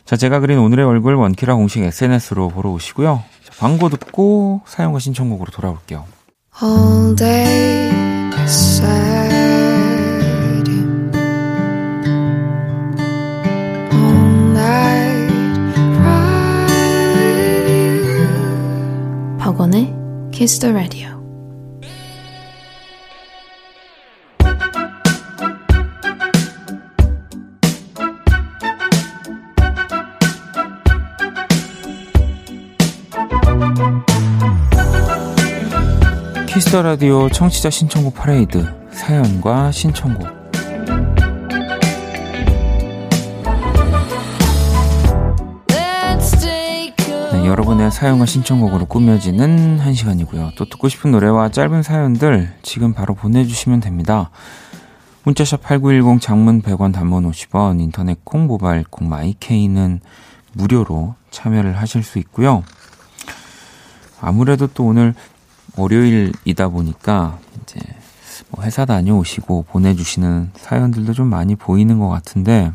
자 0.06 0.16
제가 0.16 0.40
그린 0.40 0.60
오늘의 0.60 0.86
얼굴 0.86 1.16
원키라 1.16 1.56
공식 1.56 1.82
SNS로 1.84 2.50
보러 2.50 2.70
오시고요. 2.72 3.24
광고 3.60 3.90
듣고 3.90 4.62
사용과 4.66 5.00
신청곡으로 5.00 5.52
돌아올게요. 5.52 6.06
All 6.62 7.16
day 7.16 7.92
박원의 19.56 19.94
키스 20.34 20.60
더 20.60 20.70
라디오. 20.70 21.16
키스터 36.48 36.82
라디오 36.82 37.30
청취자 37.30 37.70
신청곡 37.70 38.14
파레이드 38.14 38.66
사연과 38.92 39.72
신청곡 39.72 40.45
여러분의 47.46 47.92
사연과 47.92 48.26
신청곡으로 48.26 48.86
꾸며지는 48.86 49.80
한 49.80 49.94
시간이고요. 49.94 50.52
또 50.58 50.66
듣고 50.66 50.90
싶은 50.90 51.12
노래와 51.12 51.50
짧은 51.50 51.84
사연들 51.84 52.54
지금 52.64 52.94
바로 52.94 53.14
보내주시면 53.14 53.82
됩니다. 53.82 54.32
문자샵 55.24 55.62
8910 55.62 56.22
장문 56.22 56.62
100원 56.62 56.94
단문 56.94 57.30
50원 57.30 57.82
인터넷 57.82 58.24
콩 58.24 58.48
모바일 58.48 58.84
콩 58.90 59.10
마이케이는 59.10 60.02
무료로 60.54 61.16
참여를 61.32 61.78
하실 61.78 62.04
수 62.04 62.20
있고요. 62.20 62.64
아무래도 64.22 64.68
또 64.68 64.86
오늘 64.86 65.14
월요일이다 65.78 66.70
보니까 66.70 67.38
이제 67.64 67.80
뭐 68.50 68.64
회사 68.64 68.86
다녀오시고 68.86 69.66
보내주시는 69.70 70.52
사연들도 70.56 71.14
좀 71.14 71.28
많이 71.28 71.56
보이는 71.56 72.00
것 72.00 72.10
같은데 72.10 72.72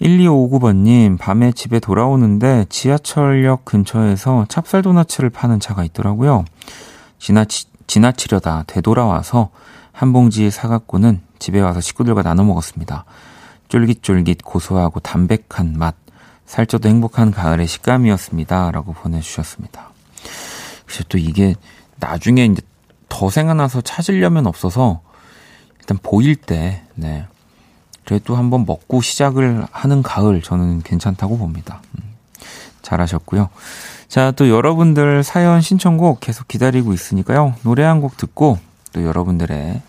1259번님 0.00 1.18
밤에 1.18 1.52
집에 1.52 1.80
돌아오는데 1.80 2.66
지하철역 2.68 3.64
근처에서 3.64 4.46
찹쌀 4.48 4.82
도너츠를 4.82 5.30
파는 5.30 5.60
차가 5.60 5.84
있더라고요. 5.84 6.44
지나치, 7.18 7.66
지나치려다 7.86 8.64
되돌아와서 8.66 9.50
한 9.92 10.12
봉지 10.12 10.50
사갖고는 10.50 11.22
집에 11.38 11.60
와서 11.60 11.80
식구들과 11.80 12.22
나눠 12.22 12.44
먹었습니다. 12.44 13.04
쫄깃쫄깃 13.68 14.42
고소하고 14.44 15.00
담백한 15.00 15.74
맛, 15.76 15.94
살쪄도 16.44 16.88
행복한 16.88 17.30
가을의 17.30 17.66
식감이었습니다. 17.66 18.70
라고 18.70 18.92
보내주셨습니다. 18.92 19.90
그래서 20.84 21.04
또 21.08 21.18
이게 21.18 21.54
나중에 21.96 22.44
이제 22.44 22.62
더 23.08 23.30
생각나서 23.30 23.80
찾으려면 23.80 24.46
없어서 24.46 25.00
일단 25.80 25.98
보일 26.02 26.36
때, 26.36 26.82
네. 26.94 27.26
그래도 28.06 28.36
한번 28.36 28.64
먹고 28.64 29.02
시작을 29.02 29.66
하는 29.70 30.02
가을 30.02 30.40
저는 30.40 30.82
괜찮다고 30.82 31.36
봅니다. 31.38 31.82
음, 31.98 32.02
잘하셨고요. 32.82 33.50
자, 34.08 34.30
또 34.30 34.48
여러분들 34.48 35.24
사연 35.24 35.60
신청곡 35.60 36.20
계속 36.20 36.46
기다리고 36.48 36.92
있으니까요. 36.92 37.54
노래 37.64 37.82
한 37.82 38.00
곡 38.00 38.16
듣고 38.16 38.58
또 38.92 39.04
여러분들의 39.04 39.82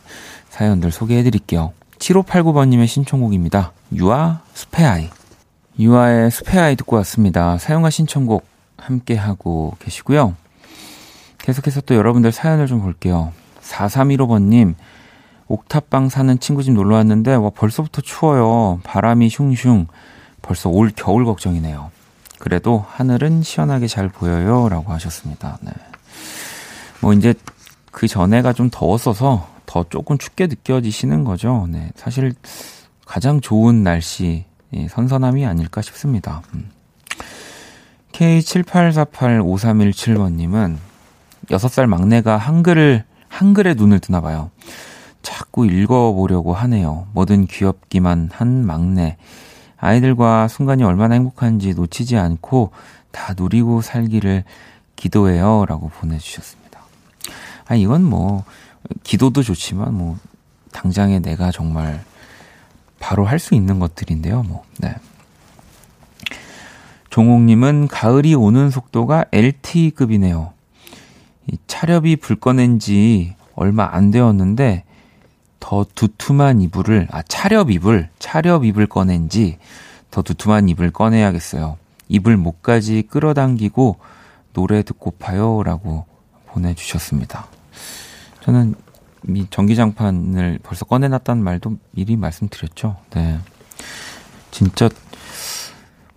사연들 0.49 0.91
소개해 0.91 1.21
드릴게요. 1.23 1.73
7589번님의 1.99 2.87
신청곡입니다. 2.87 3.71
유아 3.93 4.41
스페아이. 4.53 5.09
유아의 5.79 6.31
스페아이 6.31 6.75
듣고 6.75 6.95
왔습니다. 6.97 7.59
사연과 7.59 7.91
신청곡 7.91 8.45
함께 8.77 9.15
하고 9.15 9.75
계시고요. 9.79 10.35
계속해서 11.37 11.81
또 11.81 11.93
여러분들 11.95 12.31
사연을 12.31 12.65
좀 12.65 12.81
볼게요. 12.81 13.31
4315번님, 13.61 14.73
옥탑방 15.47 16.09
사는 16.09 16.37
친구 16.39 16.63
집 16.63 16.73
놀러 16.73 16.95
왔는데, 16.95 17.35
와, 17.35 17.49
벌써부터 17.49 18.01
추워요. 18.01 18.79
바람이 18.83 19.29
슝슝. 19.29 19.87
벌써 20.41 20.69
올 20.69 20.91
겨울 20.95 21.25
걱정이네요. 21.25 21.91
그래도 22.39 22.85
하늘은 22.87 23.43
시원하게 23.43 23.87
잘 23.87 24.09
보여요. 24.09 24.69
라고 24.69 24.91
하셨습니다. 24.93 25.57
네. 25.61 25.71
뭐, 27.01 27.13
이제 27.13 27.33
그 27.91 28.07
전에가 28.07 28.53
좀 28.53 28.69
더웠어서 28.71 29.47
더 29.65 29.83
조금 29.89 30.17
춥게 30.17 30.47
느껴지시는 30.47 31.23
거죠. 31.23 31.67
네. 31.69 31.91
사실 31.95 32.33
가장 33.05 33.41
좋은 33.41 33.83
날씨, 33.83 34.45
선선함이 34.89 35.45
아닐까 35.45 35.81
싶습니다. 35.81 36.41
음. 36.53 36.71
K78485317번님은 38.11 40.77
6살 41.49 41.85
막내가 41.85 42.35
한글을, 42.37 43.05
한글에 43.29 43.75
눈을 43.75 43.99
뜨나 43.99 44.19
봐요. 44.21 44.51
자꾸 45.27 45.65
읽어보려고 45.65 46.53
하네요. 46.53 47.05
뭐든 47.11 47.47
귀엽기만 47.47 48.29
한 48.31 48.65
막내. 48.65 49.17
아이들과 49.75 50.47
순간이 50.47 50.83
얼마나 50.83 51.15
행복한지 51.15 51.73
놓치지 51.73 52.15
않고 52.15 52.71
다 53.11 53.33
누리고 53.37 53.81
살기를 53.81 54.45
기도해요. 54.95 55.65
라고 55.67 55.89
보내주셨습니다. 55.89 56.79
아, 57.67 57.75
이건 57.75 58.05
뭐, 58.05 58.45
기도도 59.03 59.43
좋지만, 59.43 59.93
뭐, 59.93 60.17
당장에 60.71 61.19
내가 61.19 61.51
정말 61.51 62.01
바로 63.01 63.25
할 63.25 63.37
수 63.37 63.53
있는 63.53 63.79
것들인데요. 63.79 64.43
뭐, 64.43 64.63
네. 64.77 64.95
종옥님은 67.09 67.89
가을이 67.89 68.33
오는 68.33 68.69
속도가 68.69 69.25
LT급이네요. 69.33 70.53
이 71.47 71.57
차렵이 71.67 72.15
불 72.15 72.37
꺼낸 72.37 72.79
지 72.79 73.35
얼마 73.55 73.89
안 73.91 74.09
되었는데 74.09 74.85
더 75.59 75.85
두툼한 75.95 76.61
이불을 76.61 77.07
아 77.11 77.21
차렵 77.23 77.71
이불 77.71 78.09
차렵 78.19 78.65
이불 78.65 78.87
꺼낸 78.87 79.29
지 79.29 79.57
더 80.11 80.21
두툼한 80.21 80.69
이불 80.69 80.91
꺼내야겠어요. 80.91 81.77
이불 82.07 82.37
목까지 82.37 83.03
끌어당기고 83.09 83.97
노래 84.53 84.81
듣고파요 84.81 85.63
라고 85.63 86.05
보내주셨습니다. 86.47 87.47
저는 88.41 88.75
이 89.27 89.45
전기장판을 89.49 90.59
벌써 90.63 90.85
꺼내놨다는 90.85 91.43
말도 91.43 91.77
미리 91.91 92.15
말씀드렸죠. 92.15 92.95
네, 93.11 93.37
진짜 94.51 94.89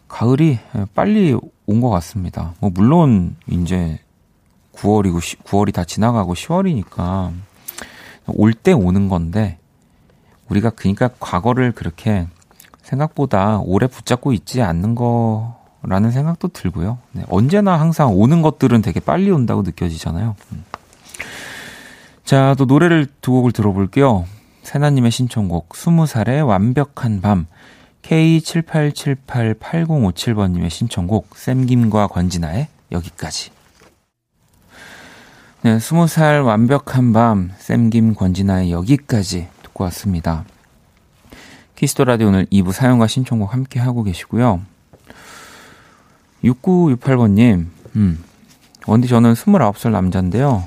가을이 0.08 0.58
빨리 0.94 1.36
온 1.66 1.80
것 1.80 1.90
같습니다. 1.90 2.54
뭐 2.60 2.70
물론 2.72 3.36
이제 3.48 3.98
9월이고 4.74 5.18
9월이 5.44 5.74
다 5.74 5.84
지나가고 5.84 6.34
10월이니까 6.34 7.32
올 8.34 8.54
때 8.54 8.72
오는 8.72 9.08
건데 9.08 9.58
우리가 10.48 10.70
그러니까 10.70 11.10
과거를 11.20 11.70
그렇게 11.72 12.26
생각보다 12.82 13.60
오래 13.60 13.86
붙잡고 13.86 14.32
있지 14.32 14.62
않는 14.62 14.96
거라는 14.96 16.10
생각도 16.10 16.48
들고요. 16.48 16.98
네, 17.12 17.22
언제나 17.28 17.78
항상 17.78 18.12
오는 18.12 18.42
것들은 18.42 18.82
되게 18.82 18.98
빨리 19.00 19.30
온다고 19.30 19.62
느껴지잖아요. 19.62 20.34
음. 20.52 20.64
자, 22.24 22.54
또 22.58 22.64
노래를 22.64 23.06
두 23.20 23.30
곡을 23.32 23.52
들어볼게요. 23.52 24.24
세나님의 24.62 25.10
신청곡 25.10 25.70
20살의 25.70 26.46
완벽한 26.46 27.20
밤 27.20 27.46
K78788057번님의 28.02 30.70
신청곡 30.70 31.36
샘김과 31.36 32.06
권진아의 32.08 32.68
여기까지 32.92 33.50
네, 35.62 35.76
20살 35.76 36.46
완벽한 36.46 37.12
밤 37.12 37.52
샘김 37.58 38.14
권진아의 38.14 38.72
여기까지 38.72 39.48
듣고 39.62 39.84
왔습니다. 39.84 40.46
키스토 41.76 42.06
라디오 42.06 42.28
오늘 42.28 42.46
2부 42.46 42.72
사연과 42.72 43.06
신청곡 43.06 43.52
함께 43.52 43.78
하고 43.78 44.02
계시고요. 44.02 44.62
6968번님, 46.44 47.66
음, 47.96 48.24
원디 48.86 49.06
저는 49.06 49.34
29살 49.34 49.90
남자인데요. 49.90 50.66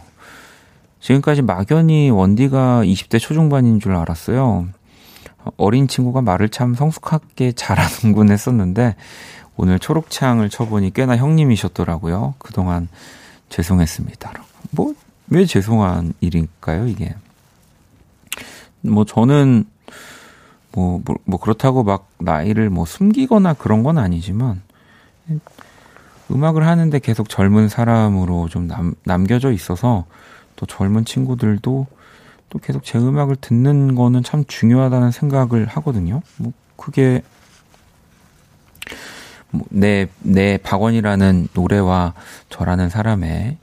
지금까지 0.99 1.41
막연히 1.41 2.11
원디가 2.11 2.83
20대 2.83 3.19
초중반인 3.19 3.79
줄 3.79 3.95
알았어요. 3.95 4.67
어린 5.57 5.87
친구가 5.87 6.21
말을 6.21 6.49
참 6.49 6.75
성숙하게 6.75 7.53
잘하는군 7.53 8.31
했었는데, 8.31 8.95
오늘 9.57 9.79
초록창을 9.79 10.49
쳐보니 10.49 10.93
꽤나 10.93 11.17
형님이셨더라고요. 11.17 12.35
그동안 12.37 12.89
죄송했습니다. 13.49 14.52
뭐, 14.75 14.93
왜 15.27 15.45
죄송한 15.45 16.13
일일까요, 16.19 16.87
이게? 16.87 17.15
뭐, 18.81 19.05
저는, 19.05 19.65
뭐, 20.71 21.01
뭐, 21.05 21.15
뭐, 21.25 21.39
그렇다고 21.39 21.83
막 21.83 22.09
나이를 22.17 22.69
뭐 22.69 22.85
숨기거나 22.85 23.53
그런 23.53 23.83
건 23.83 23.97
아니지만, 23.97 24.61
음악을 26.31 26.65
하는데 26.65 26.97
계속 26.99 27.29
젊은 27.29 27.69
사람으로 27.69 28.49
좀 28.49 28.67
남, 28.67 28.95
남겨져 29.03 29.51
있어서, 29.51 30.05
또 30.55 30.65
젊은 30.65 31.05
친구들도 31.05 31.87
또 32.49 32.59
계속 32.59 32.83
제 32.83 32.97
음악을 32.97 33.35
듣는 33.37 33.95
거는 33.95 34.23
참 34.23 34.43
중요하다는 34.47 35.11
생각을 35.11 35.67
하거든요. 35.67 36.21
뭐, 36.37 36.51
그게, 36.75 37.21
뭐 39.51 39.65
내, 39.69 40.07
내 40.19 40.57
박원이라는 40.57 41.49
노래와 41.53 42.13
저라는 42.49 42.89
사람의 42.89 43.57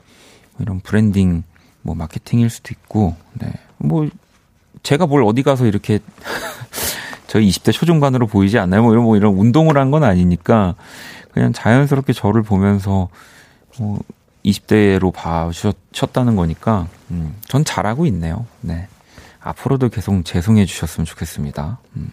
이런 0.61 0.79
브랜딩, 0.79 1.43
뭐 1.81 1.95
마케팅일 1.95 2.49
수도 2.49 2.69
있고, 2.71 3.15
네. 3.33 3.51
뭐, 3.77 4.07
제가 4.83 5.05
뭘 5.07 5.23
어디 5.23 5.43
가서 5.43 5.65
이렇게 5.65 5.99
저희 7.27 7.47
20대 7.49 7.71
초중반으로 7.71 8.27
보이지 8.27 8.57
않나요? 8.59 8.81
뭐 8.83 8.91
이런, 8.93 9.03
뭐 9.03 9.15
이런 9.17 9.33
운동을 9.35 9.77
한 9.77 9.91
건 9.91 10.03
아니니까 10.03 10.75
그냥 11.33 11.53
자연스럽게 11.53 12.13
저를 12.13 12.41
보면서 12.43 13.09
뭐 13.79 13.99
20대로 14.45 15.13
봐주셨다는 15.13 16.35
거니까, 16.35 16.87
음, 17.11 17.35
전 17.47 17.63
잘하고 17.63 18.05
있네요. 18.07 18.45
네. 18.61 18.87
앞으로도 19.39 19.89
계속 19.89 20.23
재송해 20.25 20.65
주셨으면 20.65 21.05
좋겠습니다. 21.05 21.79
음. 21.95 22.11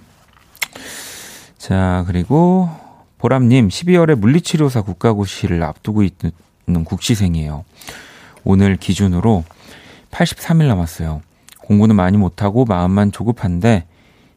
자, 1.59 2.05
그리고 2.07 2.70
보람님, 3.18 3.68
12월에 3.68 4.14
물리치료사 4.14 4.82
국가고시를 4.82 5.62
앞두고 5.62 6.03
있는 6.05 6.84
국시생이에요. 6.84 7.64
오늘 8.51 8.76
기준으로 8.78 9.44
83일 10.11 10.68
남았어요. 10.68 11.20
공부는 11.61 11.94
많이 11.96 12.16
못하고 12.16 12.64
마음만 12.64 13.12
조급한데, 13.12 13.84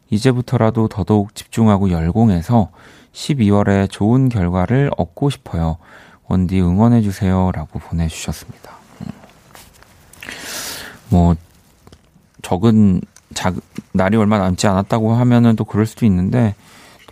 이제부터라도 0.10 0.90
더더욱 0.90 1.34
집중하고 1.34 1.92
열공해서 1.92 2.72
12월에 3.14 3.90
좋은 3.90 4.28
결과를 4.28 4.92
얻고 4.98 5.30
싶어요. 5.30 5.78
원디 6.28 6.60
응원해주세요. 6.60 7.54
라고 7.54 7.80
보내주셨습니다. 7.80 8.74
음. 9.00 9.08
뭐, 11.10 11.36
적은, 12.42 13.00
작, 13.34 13.56
날이 13.94 14.18
얼마 14.18 14.40
남지 14.40 14.68
않았다고 14.68 15.14
하면은 15.14 15.56
또 15.56 15.64
그럴 15.64 15.86
수도 15.86 16.06
있는데, 16.06 16.54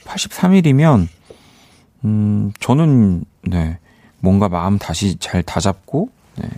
83일이면, 0.04 1.08
음, 2.04 2.52
저는, 2.60 3.24
네, 3.44 3.80
뭔가 4.20 4.50
마음 4.50 4.78
다시 4.78 5.18
잘 5.18 5.42
다잡고, 5.44 6.10
네, 6.36 6.50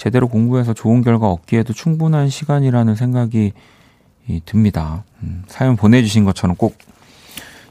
제대로 0.00 0.28
공부해서 0.28 0.72
좋은 0.72 1.02
결과 1.02 1.28
얻기에도 1.28 1.74
충분한 1.74 2.30
시간이라는 2.30 2.94
생각이 2.94 3.52
듭니다. 4.46 5.04
음, 5.22 5.44
사연 5.46 5.76
보내주신 5.76 6.24
것처럼 6.24 6.56
꼭 6.56 6.78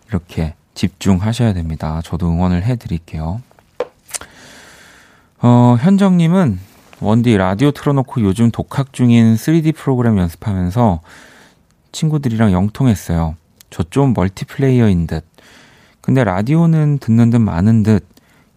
이렇게 0.10 0.54
집중하셔야 0.76 1.54
됩니다. 1.54 2.02
저도 2.04 2.30
응원을 2.30 2.64
해드릴게요. 2.66 3.42
어, 5.42 5.76
현정님은 5.80 6.60
원디 7.00 7.36
라디오 7.36 7.72
틀어놓고 7.72 8.22
요즘 8.22 8.52
독학 8.52 8.94
중인 8.94 9.34
3D 9.34 9.74
프로그램 9.74 10.20
연습하면서 10.20 11.02
친구들이랑 11.92 12.52
영통했어요. 12.52 13.38
저 13.72 13.84
좀 13.90 14.14
멀티플레이어인 14.14 15.08
듯. 15.08 15.26
근데 16.02 16.24
라디오는 16.24 17.00
듣는 17.00 17.32
듯 17.32 17.38
많은 17.40 17.82
듯 17.82 18.06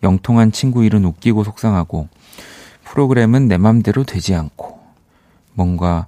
영통한 0.03 0.53
친구 0.53 0.85
일은 0.85 1.07
웃기고 1.07 1.43
속상하고 1.43 2.09
프로그램은 2.93 3.49
내 3.49 3.57
맘대로 3.57 4.05
되지 4.05 4.35
않고 4.35 4.79
뭔가 5.55 6.07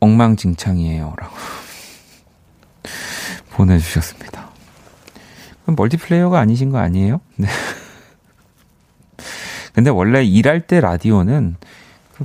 엉망진창이에요. 0.00 1.14
라고 1.16 1.32
보내주셨습니다. 3.52 4.50
그럼 5.62 5.76
멀티플레이어가 5.76 6.38
아니신 6.38 6.70
거 6.70 6.76
아니에요? 6.78 7.22
네. 7.36 7.48
근데 9.72 9.88
원래 9.88 10.22
일할 10.22 10.66
때 10.66 10.82
라디오는 10.82 11.56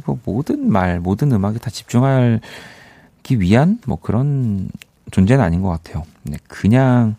뭐 0.05 0.19
모든 0.25 0.69
말, 0.69 0.99
모든 0.99 1.31
음악에 1.31 1.59
다 1.59 1.69
집중하기 1.69 3.39
위한 3.39 3.79
뭐 3.85 3.97
그런 4.01 4.67
존재는 5.11 5.41
아닌 5.41 5.61
것 5.61 5.69
같아요. 5.69 6.03
네, 6.23 6.37
그냥 6.49 7.15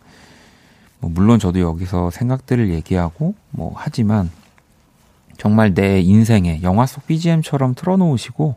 뭐 1.01 1.11
물론 1.11 1.39
저도 1.39 1.61
여기서 1.61 2.11
생각들을 2.11 2.69
얘기하고 2.69 3.35
뭐 3.49 3.73
하지만 3.75 4.31
정말 5.37 5.75
내 5.75 6.01
인생의 6.01 6.63
영화 6.63 6.87
속 6.87 7.07
BGM처럼 7.07 7.75
틀어놓으시고 7.75 8.57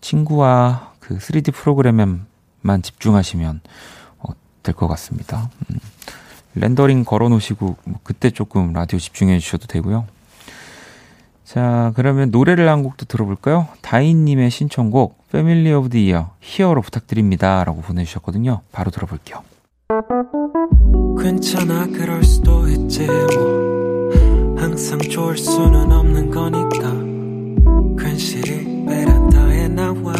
친구와 0.00 0.92
그 1.00 1.18
3D 1.18 1.52
프로그램에만 1.54 2.82
집중하시면 2.82 3.60
어, 4.18 4.32
될것 4.62 4.88
같습니다. 4.90 5.50
음, 5.70 5.78
렌더링 6.54 7.04
걸어 7.04 7.28
놓으시고 7.28 7.76
뭐 7.84 8.00
그때 8.02 8.30
조금 8.30 8.72
라디오 8.72 8.98
집중해 8.98 9.38
주셔도 9.38 9.66
되고요. 9.66 10.06
자, 11.44 11.92
그러면 11.96 12.30
노래를 12.30 12.68
한 12.68 12.82
곡 12.82 12.94
또 12.94 13.06
들어볼까요? 13.06 13.68
다인님의 13.80 14.50
신청곡 14.50 15.28
Family 15.30 15.72
of 15.72 15.88
the 15.88 16.06
Year 16.06 16.32
Hero 16.40 16.82
부탁드립니다. 16.82 17.64
라고 17.64 17.80
보내주셨거든요. 17.80 18.60
바로 18.70 18.90
들어볼게요. 18.90 19.42
괜찮아 21.18 21.86
그럴 21.86 22.22
수도 22.22 22.68
있지 22.68 23.06
뭐 23.06 23.77
항상 24.78 25.00
좋을 25.00 25.36
수는 25.36 25.90
없는 25.90 26.30
거니까. 26.30 26.92
괜시리 27.98 28.86
베란다에 28.86 29.66
나와 29.66 30.12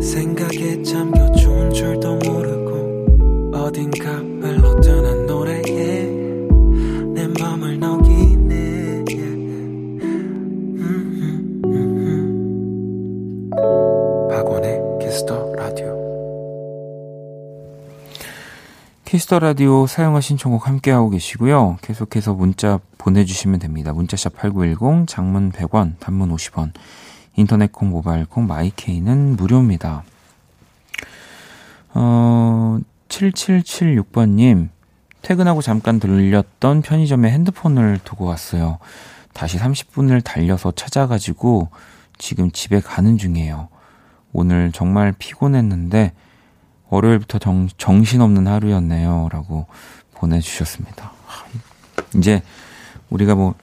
생각에 0.00 0.80
잠겨 0.84 1.28
좋은 1.32 1.72
줄도 1.72 2.18
모르고 2.18 3.56
어딘가 3.56 4.12
흘러드는 4.12 5.26
노래에 5.26 6.04
내 7.14 7.26
맘을 7.42 7.80
녹이네. 7.80 9.04
박원의 14.30 14.80
Kiss 15.00 15.30
the 15.30 15.52
Radio. 15.56 15.96
Kiss 19.04 19.25
the 19.25 19.40
Radio 19.40 19.88
사용하 19.88 20.20
신청곡 20.20 20.68
함께하고 20.68 21.10
계시고요. 21.10 21.78
계속해서 21.82 22.34
문자 22.34 22.78
보내주시면 23.02 23.58
됩니다. 23.58 23.92
문자샵 23.92 24.36
8910, 24.36 25.08
장문 25.08 25.50
100원, 25.50 25.98
단문 25.98 26.34
50원, 26.34 26.72
인터넷 27.36 27.72
콩, 27.72 27.90
모바일 27.90 28.24
콩, 28.26 28.46
My 28.46 28.72
K는 28.72 29.36
무료입니다. 29.36 30.04
어, 31.94 32.78
7776번님, 33.08 34.68
퇴근하고 35.20 35.62
잠깐 35.62 35.98
들렸던 35.98 36.82
편의점에 36.82 37.30
핸드폰을 37.30 37.98
두고 38.04 38.24
왔어요. 38.24 38.78
다시 39.32 39.58
30분을 39.58 40.22
달려서 40.22 40.72
찾아가지고 40.72 41.70
지금 42.18 42.50
집에 42.50 42.80
가는 42.80 43.18
중이에요. 43.18 43.68
오늘 44.32 44.70
정말 44.72 45.12
피곤했는데 45.12 46.12
월요일부터 46.88 47.38
정, 47.38 47.68
정신없는 47.76 48.46
하루였네요. 48.46 49.28
라고 49.32 49.66
보내주셨습니다. 50.14 51.12
이제 52.16 52.42
우리가 53.12 53.34
뭐 53.34 53.54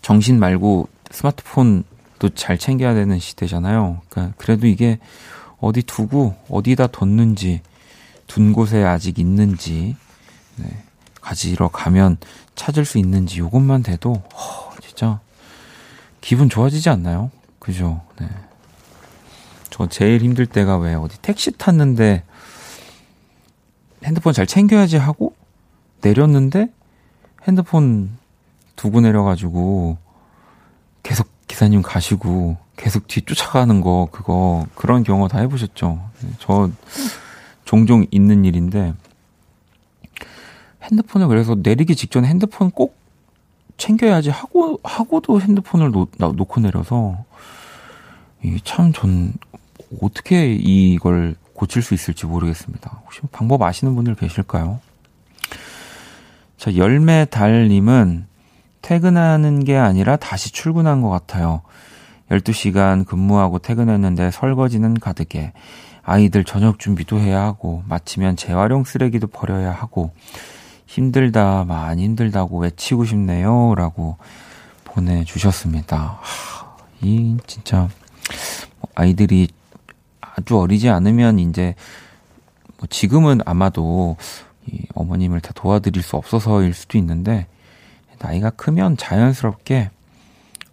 정신 0.00 0.38
말고 0.38 0.88
스마트폰도 1.10 2.30
잘 2.34 2.58
챙겨야 2.58 2.94
되는 2.94 3.18
시대잖아요. 3.18 4.00
그러니까 4.08 4.34
그래도 4.38 4.66
이게 4.66 4.98
어디 5.60 5.82
두고 5.82 6.34
어디다 6.48 6.88
뒀는지 6.88 7.60
둔 8.26 8.52
곳에 8.52 8.82
아직 8.82 9.18
있는지 9.18 9.96
네, 10.56 10.82
가지러 11.20 11.68
가면 11.68 12.16
찾을 12.54 12.84
수 12.84 12.98
있는지 12.98 13.36
이것만 13.36 13.82
돼도 13.82 14.14
허, 14.14 14.72
진짜 14.80 15.20
기분 16.20 16.48
좋아지지 16.48 16.88
않나요? 16.88 17.30
그죠? 17.58 18.00
네. 18.18 18.28
저 19.70 19.86
제일 19.88 20.22
힘들 20.22 20.46
때가 20.46 20.78
왜 20.78 20.94
어디 20.94 21.20
택시 21.20 21.52
탔는데 21.52 22.24
핸드폰 24.04 24.32
잘 24.32 24.46
챙겨야지 24.46 24.96
하고 24.96 25.34
내렸는데 26.00 26.68
핸드폰 27.46 28.21
두고 28.76 29.00
내려가지고 29.00 29.98
계속 31.02 31.28
기사님 31.46 31.82
가시고 31.82 32.56
계속 32.76 33.06
뒤 33.06 33.22
쫓아가는 33.22 33.80
거 33.80 34.08
그거 34.10 34.66
그런 34.74 35.02
경우 35.02 35.28
다 35.28 35.38
해보셨죠? 35.40 36.00
저 36.38 36.70
종종 37.64 38.06
있는 38.10 38.44
일인데 38.44 38.94
핸드폰을 40.82 41.28
그래서 41.28 41.56
내리기 41.60 41.94
직전에 41.94 42.28
핸드폰 42.28 42.70
꼭 42.70 42.96
챙겨야지 43.76 44.30
하고 44.30 44.78
하고도 44.82 45.40
핸드폰을 45.40 45.90
놓, 45.90 46.08
놓고 46.18 46.60
내려서 46.60 47.24
이참전 48.44 49.34
어떻게 50.00 50.52
이걸 50.54 51.34
고칠 51.54 51.82
수 51.82 51.94
있을지 51.94 52.26
모르겠습니다. 52.26 53.02
혹시 53.04 53.20
방법 53.30 53.62
아시는 53.62 53.94
분들 53.94 54.14
계실까요? 54.14 54.80
자, 56.56 56.76
열매 56.76 57.24
달님은 57.24 58.26
퇴근하는 58.82 59.64
게 59.64 59.76
아니라 59.76 60.16
다시 60.16 60.52
출근한 60.52 61.00
것 61.00 61.08
같아요. 61.08 61.62
12시간 62.30 63.06
근무하고 63.06 63.58
퇴근했는데 63.58 64.30
설거지는 64.30 64.94
가득해. 64.94 65.52
아이들 66.02 66.44
저녁 66.44 66.78
준비도 66.78 67.18
해야 67.20 67.42
하고, 67.42 67.84
마치면 67.86 68.36
재활용 68.36 68.82
쓰레기도 68.84 69.28
버려야 69.28 69.70
하고, 69.70 70.12
힘들다, 70.86 71.64
많이 71.64 72.04
힘들다고 72.04 72.58
외치고 72.58 73.04
싶네요. 73.04 73.74
라고 73.76 74.18
보내주셨습니다. 74.84 76.18
하, 76.20 76.76
이, 77.00 77.36
진짜, 77.46 77.88
아이들이 78.94 79.48
아주 80.20 80.58
어리지 80.58 80.88
않으면 80.88 81.38
이제 81.38 81.74
뭐 82.78 82.86
지금은 82.88 83.40
아마도 83.44 84.16
이 84.66 84.86
어머님을 84.94 85.40
다 85.40 85.52
도와드릴 85.54 86.02
수 86.02 86.16
없어서일 86.16 86.74
수도 86.74 86.98
있는데 86.98 87.46
나이가 88.22 88.50
크면 88.50 88.96
자연스럽게 88.96 89.90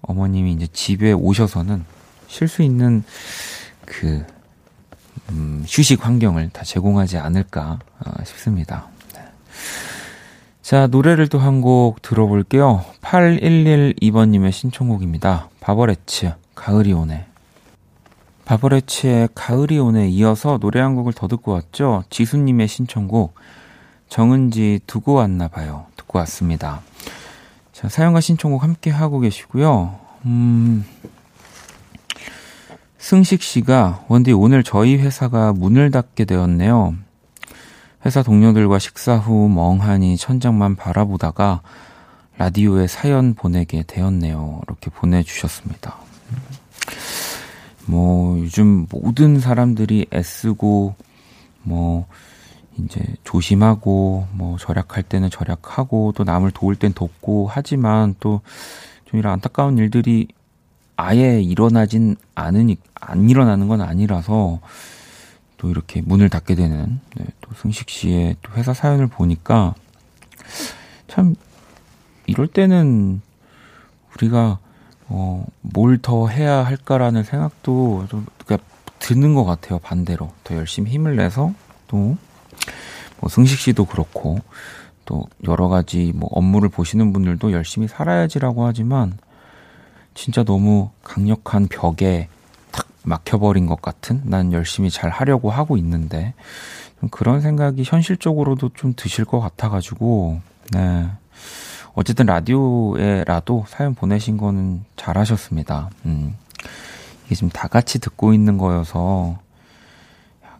어머님이 0.02 0.54
이제 0.54 0.68
집에 0.72 1.12
오셔서는 1.12 1.84
쉴 2.28 2.48
수 2.48 2.62
있는 2.62 3.04
그, 3.86 4.24
음, 5.32 5.66
휴식 5.68 6.06
환경을 6.06 6.50
다 6.52 6.64
제공하지 6.64 7.18
않을까 7.18 7.80
어, 8.00 8.24
싶습니다. 8.24 8.88
네. 9.14 9.22
자, 10.62 10.88
노래를 10.88 11.28
또 11.28 11.40
한 11.40 11.62
곡 11.62 12.02
들어볼게요. 12.02 12.86
8112번님의 13.02 14.52
신청곡입니다. 14.52 15.50
바버레츠, 15.60 16.34
가을이 16.56 16.94
오네. 16.94 17.26
바버레츠의 18.46 19.30
가을이 19.36 19.78
오네 19.78 20.10
이어서 20.10 20.58
노래 20.60 20.80
한 20.80 20.96
곡을 20.96 21.14
더 21.14 21.28
듣고 21.28 21.52
왔죠. 21.52 22.04
지수님의 22.10 22.68
신청곡, 22.68 23.36
정은지 24.08 24.80
두고 24.88 25.14
왔나 25.14 25.48
봐요. 25.48 25.86
듣고 25.98 26.18
왔습니다. 26.20 26.82
자, 27.80 27.88
사연과 27.88 28.20
신청곡 28.20 28.62
함께 28.62 28.90
하고 28.90 29.22
계시고요. 29.22 29.98
음, 30.26 30.86
승식 32.98 33.42
씨가 33.42 34.04
원디 34.10 34.34
오늘 34.34 34.64
저희 34.64 34.98
회사가 34.98 35.54
문을 35.54 35.90
닫게 35.90 36.26
되었네요. 36.26 36.94
회사 38.06 38.22
동료들과 38.22 38.80
식사 38.80 39.16
후 39.16 39.48
멍하니 39.48 40.18
천장만 40.18 40.76
바라보다가 40.76 41.62
라디오에 42.38 42.88
사연 42.88 43.34
보내게 43.34 43.86
되었네요. 43.88 44.60
이렇게 44.68 44.90
보내주셨습니다. 44.90 45.96
뭐, 47.86 48.38
요즘 48.40 48.88
모든 48.92 49.40
사람들이 49.40 50.08
애쓰고, 50.14 50.96
뭐, 51.64 52.08
이제 52.86 53.02
조심하고, 53.24 54.28
뭐, 54.34 54.58
절약할 54.58 55.04
때는 55.04 55.30
절약하고, 55.30 56.14
또 56.16 56.24
남을 56.24 56.52
도울 56.52 56.76
땐 56.76 56.94
돕고 56.94 57.48
하지만 57.52 58.16
또 58.20 58.42
좀 59.06 59.20
이런 59.20 59.34
안타까운 59.34 59.78
일들이 59.80 60.28
아예 60.96 61.42
일어나진 61.42 62.16
않으니, 62.36 62.78
안 62.94 63.28
일어나는 63.30 63.68
건 63.68 63.82
아니라서 63.82 64.60
또 65.58 65.70
이렇게 65.70 66.02
문을 66.02 66.30
닫게 66.30 66.54
되는, 66.56 67.00
네, 67.16 67.26
또 67.42 67.50
승식 67.56 67.90
씨의 67.90 68.36
또 68.44 68.54
회사 68.54 68.74
사연을 68.74 69.08
보니까 69.08 69.74
참, 71.08 71.36
이럴 72.28 72.48
때는 72.48 73.22
우리가 74.16 74.60
어, 75.08 75.44
뭘 75.62 75.98
더 76.02 76.28
해야 76.28 76.64
할까라는 76.64 77.24
생각도 77.24 78.06
좀 78.10 78.28
그러니까 78.46 78.68
드는 79.00 79.34
것 79.34 79.44
같아요. 79.46 79.80
반대로 79.80 80.32
더 80.44 80.56
열심히 80.56 80.92
힘을 80.92 81.16
내서 81.16 81.52
또 81.88 82.16
뭐 83.20 83.30
승식 83.30 83.60
씨도 83.60 83.86
그렇고 83.86 84.40
또 85.06 85.28
여러 85.48 85.68
가지 85.68 86.12
뭐 86.16 86.30
업무를 86.32 86.70
보시는 86.70 87.14
분들도 87.14 87.52
열심히 87.52 87.88
살아야지라고 87.88 88.66
하지만 88.66 89.18
진짜 90.14 90.44
너무 90.44 90.92
강력한 91.04 91.68
벽에 91.68 92.28
탁 92.72 92.88
막혀버린 93.04 93.66
것 93.66 93.82
같은 93.82 94.22
난 94.26 94.54
열심히 94.54 94.90
잘 94.90 95.10
하려고 95.10 95.50
하고 95.50 95.78
있는데 95.78 96.34
그런 97.12 97.42
생각이 97.42 97.84
현실적으로도 97.86 98.70
좀 98.76 98.94
드실 98.96 99.26
것 99.26 99.40
같아가지고 99.40 100.42
네. 100.72 101.10
어쨌든 101.94 102.28
라디오에라도 102.28 103.66
사연 103.68 103.96
보내신 103.96 104.38
거는 104.38 104.84
잘하셨습니다. 104.96 105.90
음. 106.06 106.36
이게 107.26 107.36
지금 107.36 107.50
다 107.50 107.68
같이 107.68 108.00
듣고 108.00 108.34
있는 108.34 108.58
거여서 108.58 109.40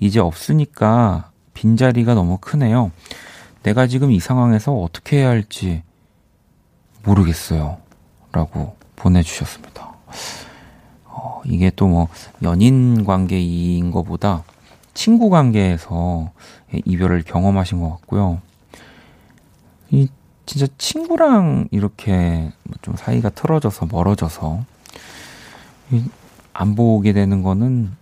이제 0.00 0.20
없으니까 0.20 1.30
빈자리가 1.54 2.14
너무 2.14 2.38
크네요. 2.40 2.90
내가 3.62 3.86
지금 3.86 4.10
이 4.10 4.18
상황에서 4.18 4.72
어떻게 4.74 5.18
해야 5.18 5.28
할지 5.28 5.82
모르겠어요. 7.04 7.78
라고 8.32 8.76
보내주셨습니다. 8.96 9.92
어, 11.04 11.42
이게 11.44 11.70
또 11.70 11.86
뭐 11.86 12.08
연인 12.42 13.04
관계인 13.04 13.90
것보다 13.90 14.44
친구 14.94 15.30
관계에서 15.30 16.32
이별을 16.84 17.22
경험하신 17.22 17.80
것 17.80 17.90
같고요. 17.90 18.40
이 19.90 20.08
진짜 20.46 20.66
친구랑 20.78 21.68
이렇게 21.70 22.50
좀 22.80 22.96
사이가 22.96 23.30
틀어져서 23.30 23.86
멀어져서 23.86 24.64
안 26.52 26.74
보게 26.74 27.12
되는 27.12 27.42
거는 27.42 27.92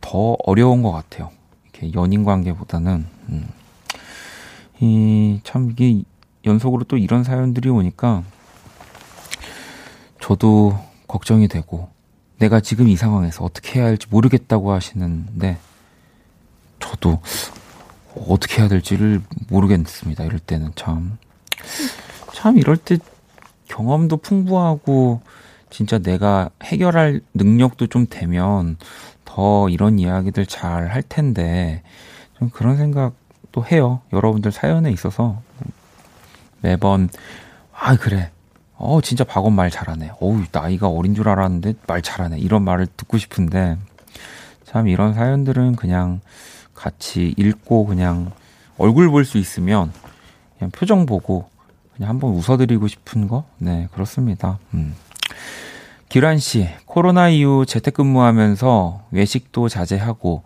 더 0.00 0.36
어려운 0.44 0.82
것 0.82 0.92
같아요. 0.92 1.30
이렇게 1.64 1.92
연인 1.94 2.24
관계보다는 2.24 3.06
음. 3.28 3.48
이참 4.80 5.70
이게 5.70 6.02
연속으로 6.44 6.84
또 6.84 6.96
이런 6.96 7.22
사연들이 7.22 7.68
오니까 7.68 8.22
저도 10.20 10.78
걱정이 11.06 11.48
되고 11.48 11.88
내가 12.38 12.60
지금 12.60 12.88
이 12.88 12.96
상황에서 12.96 13.44
어떻게 13.44 13.78
해야 13.78 13.86
할지 13.86 14.06
모르겠다고 14.10 14.72
하시는데 14.72 15.58
저도 16.78 17.20
어떻게 18.28 18.60
해야 18.60 18.68
될지를 18.68 19.22
모르겠습니다. 19.48 20.24
이럴 20.24 20.38
때는 20.38 20.72
참. 20.74 21.18
참 22.32 22.56
이럴 22.56 22.76
때 22.76 22.96
경험도 23.68 24.16
풍부하고 24.18 25.20
진짜 25.70 25.98
내가 25.98 26.50
해결할 26.62 27.20
능력도 27.34 27.86
좀 27.88 28.06
되면 28.08 28.76
더 29.24 29.68
이런 29.68 29.98
이야기들 29.98 30.46
잘 30.46 30.88
할 30.88 31.02
텐데 31.02 31.82
좀 32.38 32.50
그런 32.50 32.76
생각도 32.76 33.64
해요. 33.66 34.00
여러분들 34.12 34.50
사연에 34.52 34.90
있어서 34.92 35.40
매번 36.60 37.08
아 37.72 37.96
그래 37.96 38.30
어, 38.76 39.00
진짜 39.02 39.24
박원 39.24 39.52
말 39.52 39.70
잘하네. 39.70 40.12
어우, 40.20 40.44
나이가 40.52 40.88
어린 40.88 41.14
줄 41.14 41.28
알았는데 41.28 41.74
말 41.86 42.00
잘하네. 42.00 42.38
이런 42.38 42.62
말을 42.62 42.86
듣고 42.96 43.18
싶은데, 43.18 43.76
참 44.64 44.88
이런 44.88 45.12
사연들은 45.12 45.76
그냥 45.76 46.22
같이 46.74 47.34
읽고 47.36 47.84
그냥 47.84 48.32
얼굴 48.78 49.10
볼 49.10 49.26
수 49.26 49.36
있으면 49.36 49.92
그냥 50.58 50.70
표정 50.70 51.04
보고 51.04 51.50
그냥 51.94 52.08
한번 52.08 52.30
웃어드리고 52.32 52.88
싶은 52.88 53.28
거? 53.28 53.44
네, 53.58 53.86
그렇습니다. 53.92 54.58
음. 54.72 54.94
기란 56.08 56.38
씨, 56.38 56.68
코로나 56.86 57.28
이후 57.28 57.64
재택근무하면서 57.66 59.04
외식도 59.12 59.68
자제하고 59.68 60.42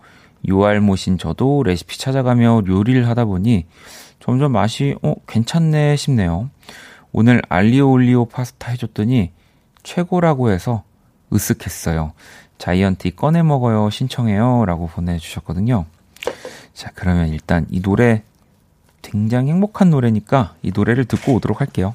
요알못인 0.49 1.16
저도 1.16 1.62
레시피 1.62 1.99
찾아가며 1.99 2.62
요리를 2.66 3.09
하다 3.09 3.24
보니 3.24 3.66
점점 4.20 4.53
맛이 4.53 4.95
어 5.03 5.14
괜찮네 5.26 5.97
싶네요. 5.97 6.51
오늘 7.12 7.40
알리오 7.49 7.90
올리오 7.90 8.26
파스타 8.26 8.70
해줬더니 8.72 9.32
최고라고 9.82 10.51
해서 10.51 10.82
으쓱했어요. 11.32 12.12
자이언티 12.59 13.16
꺼내 13.16 13.42
먹어요 13.42 13.88
신청해요 13.90 14.64
라고 14.66 14.86
보내주셨거든요. 14.88 15.86
자 16.74 16.90
그러면 16.95 17.28
일단 17.28 17.66
이 17.70 17.80
노래 17.80 18.22
굉장히 19.03 19.51
행복한 19.51 19.90
노래니까 19.90 20.55
이 20.62 20.72
노래를 20.74 21.05
듣고 21.05 21.34
오도록 21.34 21.61
할게요. 21.61 21.95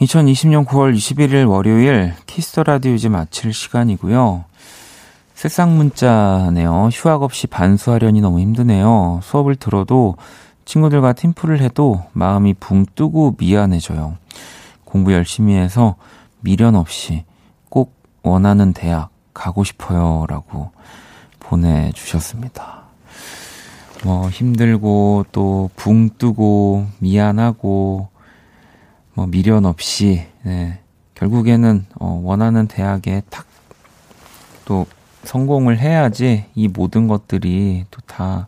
2020년 0.00 0.66
9월 0.66 0.94
21일 0.94 1.48
월요일 1.48 2.12
키스더 2.26 2.64
라디오 2.64 2.92
이제 2.92 3.08
마칠 3.08 3.54
시간이고요. 3.54 4.44
새싹 5.34 5.70
문자네요. 5.70 6.90
휴학 6.92 7.22
없이 7.22 7.46
반수하려니 7.46 8.20
너무 8.20 8.40
힘드네요. 8.40 9.20
수업을 9.22 9.56
들어도 9.56 10.16
친구들과 10.66 11.14
팀플을 11.14 11.60
해도 11.60 12.04
마음이 12.12 12.54
붕 12.54 12.84
뜨고 12.94 13.36
미안해져요. 13.38 14.18
공부 14.84 15.14
열심히 15.14 15.54
해서 15.54 15.96
미련 16.40 16.74
없이 16.74 17.24
꼭 17.70 17.94
원하는 18.22 18.74
대학 18.74 19.08
가고 19.32 19.64
싶어요. 19.64 20.26
라고 20.28 20.72
보내주셨습니다. 21.40 22.82
뭐, 24.04 24.28
힘들고, 24.28 25.24
또, 25.32 25.70
붕 25.74 26.10
뜨고, 26.18 26.86
미안하고, 26.98 28.08
뭐, 29.16 29.26
미련 29.26 29.64
없이, 29.64 30.26
네. 30.42 30.78
결국에는, 31.14 31.86
어, 31.98 32.20
원하는 32.22 32.68
대학에 32.68 33.22
탁, 33.30 33.46
또, 34.66 34.86
성공을 35.24 35.78
해야지 35.78 36.44
이 36.54 36.68
모든 36.68 37.08
것들이 37.08 37.86
또 37.90 37.98
다, 38.04 38.46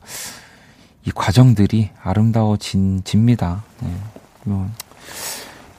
이 1.06 1.10
과정들이 1.10 1.88
아름다워집니다. 2.02 3.64
네. 3.80 3.94
뭐, 4.44 4.68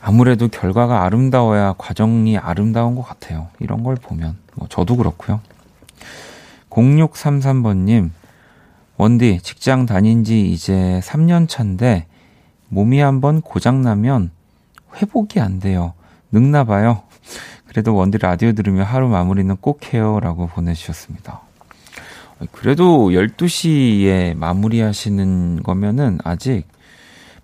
아무래도 0.01 0.47
결과가 0.47 1.03
아름다워야 1.03 1.75
과정이 1.77 2.39
아름다운 2.39 2.95
것 2.95 3.03
같아요. 3.03 3.49
이런 3.59 3.83
걸 3.83 3.95
보면. 3.95 4.37
뭐, 4.55 4.67
저도 4.69 4.97
그렇고요. 4.97 5.39
0633번님, 6.71 8.09
원디, 8.97 9.39
직장 9.43 9.85
다닌 9.85 10.23
지 10.23 10.51
이제 10.51 10.99
3년 11.03 11.47
차인데, 11.47 12.07
몸이 12.69 12.97
한번 12.97 13.41
고장 13.41 13.83
나면 13.83 14.31
회복이 14.95 15.39
안 15.39 15.59
돼요. 15.59 15.93
늙나 16.31 16.63
봐요. 16.63 17.03
그래도 17.67 17.95
원디 17.95 18.17
라디오 18.17 18.51
들으며 18.53 18.83
하루 18.83 19.07
마무리는 19.07 19.55
꼭 19.57 19.93
해요. 19.93 20.19
라고 20.19 20.47
보내주셨습니다. 20.47 21.41
그래도 22.51 23.09
12시에 23.09 24.35
마무리 24.35 24.79
하시는 24.79 25.61
거면은 25.61 26.19
아직 26.23 26.63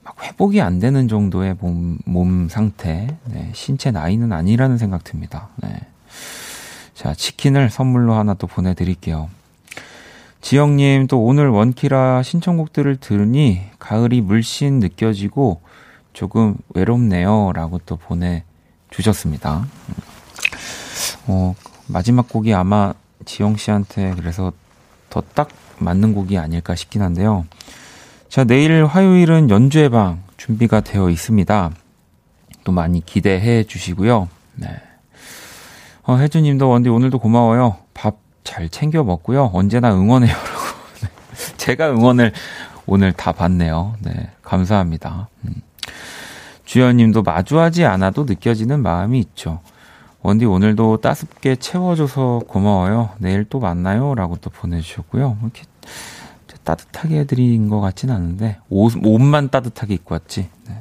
막 0.04 0.16
회복이 0.24 0.62
안 0.62 0.80
되는 0.80 1.08
정도의 1.08 1.56
몸, 1.60 1.98
몸 2.06 2.48
상태, 2.48 3.08
네, 3.26 3.52
신체 3.54 3.92
나이는 3.92 4.32
아니라는 4.32 4.78
생각 4.78 5.04
듭니다. 5.04 5.50
네. 5.58 5.80
자, 6.94 7.14
치킨을 7.14 7.70
선물로 7.70 8.14
하나 8.14 8.36
또 8.36 8.48
보내드릴게요. 8.48 9.30
지영님, 10.42 11.08
또 11.08 11.24
오늘 11.24 11.50
원키라 11.50 12.22
신청곡들을 12.22 12.98
들으니 12.98 13.62
가을이 13.80 14.22
물씬 14.22 14.80
느껴지고 14.80 15.62
조금 16.16 16.56
외롭네요. 16.74 17.52
라고 17.54 17.80
또 17.86 17.98
보내주셨습니다. 17.98 19.66
어, 21.28 21.56
마지막 21.88 22.28
곡이 22.30 22.54
아마 22.54 22.94
지영 23.26 23.58
씨한테 23.58 24.14
그래서 24.16 24.52
더 25.10 25.22
딱 25.34 25.50
맞는 25.78 26.14
곡이 26.14 26.38
아닐까 26.38 26.74
싶긴 26.76 27.02
한데요. 27.02 27.46
자, 28.30 28.44
내일 28.44 28.86
화요일은 28.86 29.50
연주회 29.50 29.90
방 29.90 30.24
준비가 30.38 30.82
되어 30.82 31.10
있습니다. 31.10 31.72
또 32.64 32.72
많이 32.72 33.06
기대해 33.06 33.64
주시고요. 33.64 34.30
네. 34.56 34.68
어, 36.04 36.18
혜주 36.18 36.42
님도 36.42 36.70
원디 36.70 36.90
오늘도 36.90 37.20
고마워요. 37.20 37.78
밥 37.94 38.26
잘 38.46 38.70
챙겨 38.70 39.04
먹고요. 39.04 39.50
언제나 39.54 39.94
응원해요. 39.94 40.34
네. 41.02 41.10
제가 41.58 41.90
응원을 41.92 42.32
오늘 42.86 43.12
다 43.12 43.34
받네요. 43.34 43.96
네. 44.00 44.30
감사합니다. 44.44 45.28
음. 45.44 45.56
주연님도 46.66 47.24
마주하지 47.24 47.86
않아도 47.86 48.24
느껴지는 48.26 48.82
마음이 48.82 49.20
있죠. 49.20 49.62
원디 50.22 50.46
오늘도 50.46 50.98
따숩게 50.98 51.58
채워줘서 51.58 52.42
고마워요. 52.48 53.12
내일 53.20 53.46
또 53.46 53.60
만나요. 53.60 54.16
라고 54.16 54.36
또 54.38 54.50
보내주셨고요. 54.50 55.38
뭐 55.40 55.52
이렇게 55.54 55.64
따뜻하게 56.64 57.20
해드린 57.20 57.70
것 57.70 57.80
같진 57.80 58.10
않은데, 58.10 58.58
옷, 58.70 58.94
옷만 59.04 59.50
따뜻하게 59.50 59.94
입고 59.94 60.16
왔지. 60.16 60.50
네. 60.68 60.80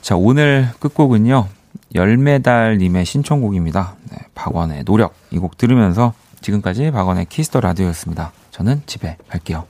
자, 0.00 0.16
오늘 0.16 0.68
끝곡은요. 0.80 1.46
열매달님의 1.94 3.04
신청곡입니다. 3.06 3.94
네, 4.10 4.18
박원의 4.34 4.84
노력. 4.84 5.14
이 5.30 5.38
곡 5.38 5.56
들으면서 5.56 6.14
지금까지 6.40 6.90
박원의 6.90 7.26
키스더 7.26 7.60
라디오였습니다. 7.60 8.32
저는 8.50 8.82
집에 8.86 9.16
갈게요. 9.28 9.66